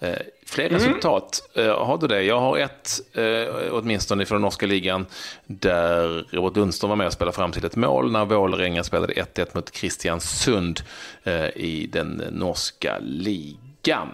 Eh, 0.00 0.18
fler 0.46 0.66
mm. 0.66 0.78
resultat, 0.78 1.50
eh, 1.54 1.84
har 1.84 1.98
du 1.98 2.06
det? 2.06 2.22
Jag 2.22 2.40
har 2.40 2.58
ett, 2.58 3.00
eh, 3.12 3.54
åtminstone 3.72 4.26
från 4.26 4.42
norska 4.42 4.66
ligan, 4.66 5.06
där 5.46 6.24
Robert 6.30 6.56
Lundström 6.56 6.88
var 6.88 6.96
med 6.96 7.06
och 7.06 7.12
spelade 7.12 7.36
fram 7.36 7.52
till 7.52 7.64
ett 7.64 7.76
mål 7.76 8.12
när 8.12 8.24
Vålerenga 8.24 8.84
spelade 8.84 9.12
1-1 9.12 9.54
mot 9.54 9.70
Kristiansund 9.70 10.80
i 11.54 11.86
den 11.92 12.22
norska 12.30 12.98
ligan. 13.00 14.08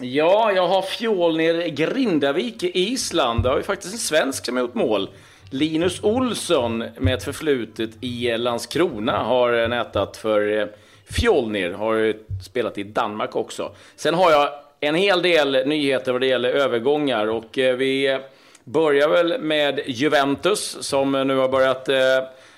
Ja, 0.00 0.52
jag 0.52 0.68
har 0.68 0.82
Fjolnir 0.82 1.68
Grindavik 1.68 2.62
i 2.62 2.70
Island. 2.74 3.42
Det 3.42 3.48
har 3.48 3.56
ju 3.56 3.62
faktiskt 3.62 3.92
en 3.92 3.98
svensk 3.98 4.46
som 4.46 4.56
har 4.56 4.62
gjort 4.62 4.74
mål. 4.74 5.10
Linus 5.50 6.02
Olsson 6.02 6.84
med 6.98 7.14
ett 7.14 7.24
förflutet 7.24 7.90
i 8.00 8.36
Landskrona 8.38 9.18
har 9.18 9.68
nätat 9.68 10.16
för 10.16 10.70
Fjolnir. 11.10 11.72
Har 11.72 12.14
spelat 12.42 12.78
i 12.78 12.82
Danmark 12.82 13.36
också. 13.36 13.72
Sen 13.96 14.14
har 14.14 14.30
jag 14.30 14.48
en 14.80 14.94
hel 14.94 15.22
del 15.22 15.66
nyheter 15.66 16.12
vad 16.12 16.20
det 16.20 16.26
gäller 16.26 16.50
övergångar 16.50 17.26
och 17.26 17.58
eh, 17.58 17.76
vi 17.76 18.18
börjar 18.64 19.08
väl 19.08 19.40
med 19.40 19.80
Juventus 19.86 20.76
som 20.80 21.12
nu 21.12 21.36
har 21.36 21.48
börjat 21.48 21.88
eh, 21.88 21.98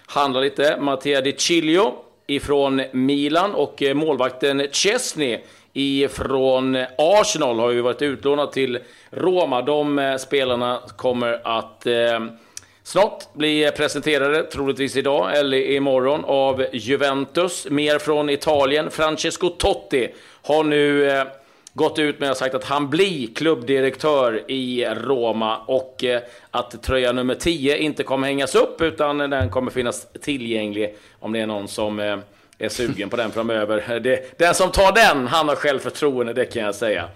handla 0.06 0.40
lite. 0.40 0.76
Mattia 0.80 1.20
Di 1.20 1.34
Ciglio 1.38 1.92
ifrån 2.26 2.82
Milan 2.92 3.54
och 3.54 3.82
eh, 3.82 3.94
målvakten 3.94 4.66
Chesney 4.72 5.38
ifrån 5.72 6.84
Arsenal 6.98 7.58
har 7.58 7.70
ju 7.70 7.80
varit 7.80 8.02
utlånad 8.02 8.52
till 8.52 8.78
Roma. 9.10 9.62
De 9.62 10.16
spelarna 10.20 10.80
kommer 10.96 11.40
att 11.44 11.86
snart 12.82 13.34
bli 13.34 13.70
presenterade, 13.76 14.42
troligtvis 14.42 14.96
idag 14.96 15.38
eller 15.38 15.58
imorgon, 15.70 16.24
av 16.24 16.66
Juventus. 16.72 17.66
Mer 17.70 17.98
från 17.98 18.30
Italien. 18.30 18.90
Francesco 18.90 19.48
Totti 19.48 20.08
har 20.42 20.64
nu 20.64 21.10
gått 21.74 21.98
ut 21.98 22.20
med 22.20 22.30
och 22.30 22.36
sagt 22.36 22.54
att 22.54 22.64
han 22.64 22.90
blir 22.90 23.34
klubbdirektör 23.34 24.50
i 24.50 24.84
Roma 24.84 25.58
och 25.58 26.04
eh, 26.04 26.20
att 26.50 26.82
tröja 26.82 27.12
nummer 27.12 27.34
10 27.34 27.76
inte 27.76 28.02
kommer 28.02 28.26
hängas 28.26 28.54
upp 28.54 28.80
utan 28.80 29.18
den 29.18 29.50
kommer 29.50 29.70
finnas 29.70 30.06
tillgänglig 30.20 30.96
om 31.18 31.32
det 31.32 31.40
är 31.40 31.46
någon 31.46 31.68
som 31.68 32.00
eh, 32.00 32.18
är 32.58 32.68
sugen 32.68 33.08
på 33.08 33.16
den 33.16 33.30
framöver. 33.32 34.00
Det, 34.02 34.38
den 34.38 34.54
som 34.54 34.70
tar 34.70 34.92
den, 34.92 35.26
han 35.26 35.48
har 35.48 35.56
självförtroende, 35.56 36.32
det 36.32 36.44
kan 36.44 36.62
jag 36.62 36.74
säga. 36.74 37.08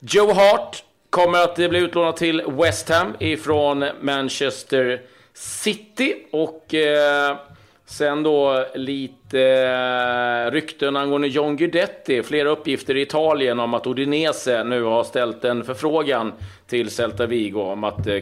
Joe 0.00 0.32
Hart 0.32 0.84
kommer 1.10 1.38
att 1.38 1.54
bli 1.54 1.78
utlånad 1.78 2.16
till 2.16 2.42
West 2.46 2.88
Ham 2.88 3.14
ifrån 3.18 3.84
Manchester 4.00 5.00
City 5.34 6.14
och 6.32 6.74
eh, 6.74 7.36
Sen 7.86 8.22
då 8.22 8.66
lite 8.74 9.40
eh, 9.40 10.50
rykten 10.50 10.96
angående 10.96 11.28
John 11.28 11.56
Guidetti. 11.56 12.22
Flera 12.22 12.48
uppgifter 12.48 12.96
i 12.96 13.02
Italien 13.02 13.60
om 13.60 13.74
att 13.74 13.86
Udinese 13.86 14.64
nu 14.64 14.82
har 14.82 15.04
ställt 15.04 15.44
en 15.44 15.64
förfrågan 15.64 16.32
till 16.66 16.90
Celta 16.90 17.26
Vigo 17.26 17.60
om 17.60 17.84
att 17.84 18.06
eh, 18.06 18.18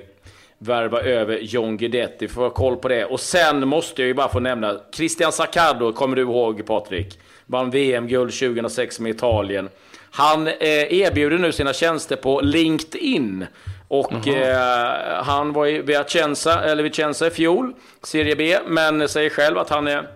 värva 0.58 1.00
över 1.00 1.38
John 1.38 1.76
Guidetti. 1.76 2.28
Får 2.28 2.42
ha 2.42 2.50
koll 2.50 2.76
på 2.76 2.88
det. 2.88 3.04
Och 3.04 3.20
sen 3.20 3.68
måste 3.68 4.02
jag 4.02 4.06
ju 4.06 4.14
bara 4.14 4.28
få 4.28 4.40
nämna 4.40 4.80
Christian 4.94 5.32
Saccardo, 5.32 5.92
kommer 5.92 6.16
du 6.16 6.22
ihåg 6.22 6.66
Patrik? 6.66 7.18
Vann 7.46 7.70
VM-guld 7.70 8.32
2006 8.32 9.00
med 9.00 9.10
Italien. 9.10 9.68
Han 10.10 10.46
eh, 10.46 10.54
erbjuder 10.92 11.38
nu 11.38 11.52
sina 11.52 11.72
tjänster 11.72 12.16
på 12.16 12.40
LinkedIn. 12.40 13.46
Och 13.92 14.28
eh, 14.28 15.22
han 15.22 15.52
var 15.52 15.66
i 15.66 15.78
Vicenza, 15.78 16.64
eller 16.64 16.82
Vicenza 16.82 17.26
i 17.26 17.30
fjol, 17.30 17.74
Serie 18.02 18.36
B, 18.36 18.58
men 18.66 19.08
säger 19.08 19.30
själv 19.30 19.58
att 19.58 19.70
han 19.70 19.88
är 19.88 20.08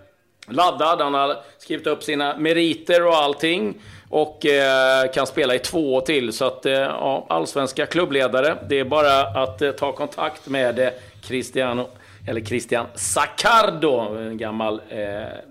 laddad. 0.48 1.00
Han 1.00 1.14
har 1.14 1.36
skrivit 1.58 1.86
upp 1.86 2.02
sina 2.02 2.36
meriter 2.36 3.06
och 3.06 3.16
allting. 3.16 3.74
Och 4.10 4.46
eh, 4.46 5.10
kan 5.10 5.26
spela 5.26 5.54
i 5.54 5.58
två 5.58 5.94
år 5.94 6.00
till. 6.00 6.32
Så 6.32 6.44
att, 6.44 6.66
eh, 6.66 6.72
ja, 6.72 7.26
allsvenska 7.28 7.86
klubbledare. 7.86 8.56
Det 8.68 8.80
är 8.80 8.84
bara 8.84 9.20
att 9.20 9.62
eh, 9.62 9.70
ta 9.70 9.92
kontakt 9.92 10.48
med 10.48 10.78
eh, 10.78 10.88
Cristiano 11.22 11.88
eller 12.26 12.40
Christian 12.40 12.86
Saccardo, 12.94 14.16
en 14.16 14.38
gammal 14.38 14.80
eh, 14.88 14.98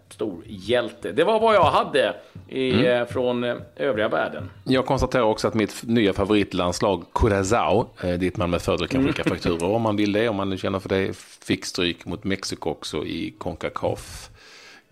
stor 0.10 0.44
hjälte. 0.46 1.12
Det 1.12 1.24
var 1.24 1.40
vad 1.40 1.56
jag 1.56 1.72
hade 1.72 2.14
i, 2.48 2.74
mm. 2.74 2.86
eh, 2.86 3.08
från 3.08 3.44
eh, 3.44 3.56
övriga 3.76 4.08
världen. 4.08 4.50
Jag 4.64 4.86
konstaterar 4.86 5.24
också 5.24 5.48
att 5.48 5.54
mitt 5.54 5.84
nya 5.84 6.14
favoritlandslag, 6.14 7.04
Curaçao, 7.14 7.88
eh, 8.04 8.10
dit 8.14 8.38
man 8.38 8.50
med 8.50 8.62
fördel 8.62 8.88
kan 8.88 9.08
skicka 9.08 9.22
mm. 9.22 9.36
fakturor 9.36 9.72
om 9.76 9.82
man 9.82 9.96
vill 9.96 10.12
det, 10.12 10.30
om 10.30 10.36
man 10.36 10.58
känner 10.58 10.80
för 10.80 10.90
det, 10.90 11.18
fick 11.46 11.66
stryk 11.66 12.06
mot 12.06 12.24
Mexiko 12.24 12.70
också 12.70 13.06
i 13.06 13.34
Concacaf. 13.38 14.30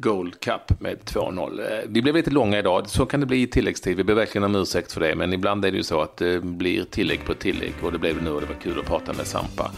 Gold 0.04 0.40
Cup 0.40 0.82
med 0.82 0.98
2-0. 1.06 1.60
Eh, 1.60 1.90
vi 1.90 2.02
blev 2.02 2.16
lite 2.16 2.32
långa 2.32 2.60
idag, 2.60 2.90
så 2.90 3.06
kan 3.06 3.20
det 3.20 3.26
bli 3.26 3.42
i 3.42 3.48
tilläggstid. 3.48 3.98
Vi 3.98 4.04
ber 4.04 4.14
verkligen 4.14 4.44
om 4.44 4.56
ursäkt 4.56 4.92
för 4.92 5.02
det, 5.02 5.16
men 5.16 5.34
ibland 5.34 5.66
är 5.66 5.72
det 5.72 5.78
ju 5.78 5.84
så 5.84 6.02
att 6.02 6.18
det 6.18 6.44
blir 6.44 6.84
tillägg 6.84 7.26
på 7.26 7.34
tillägg 7.34 7.74
och 7.84 7.92
det 7.92 8.00
blev 8.00 8.16
det 8.16 8.24
nu 8.24 8.30
och 8.30 8.42
det 8.42 8.48
var 8.48 8.56
kul 8.56 8.80
att 8.80 8.86
prata 8.86 9.14
med 9.14 9.28
Sampa. 9.28 9.72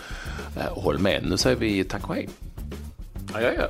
Eh, 0.58 0.84
håll 0.84 1.00
med. 1.00 1.24
Nu 1.30 1.38
säger 1.38 1.56
vi 1.56 1.84
tack 1.84 2.10
och 2.10 2.16
hej. 2.16 2.30
Adjö. 3.34 3.68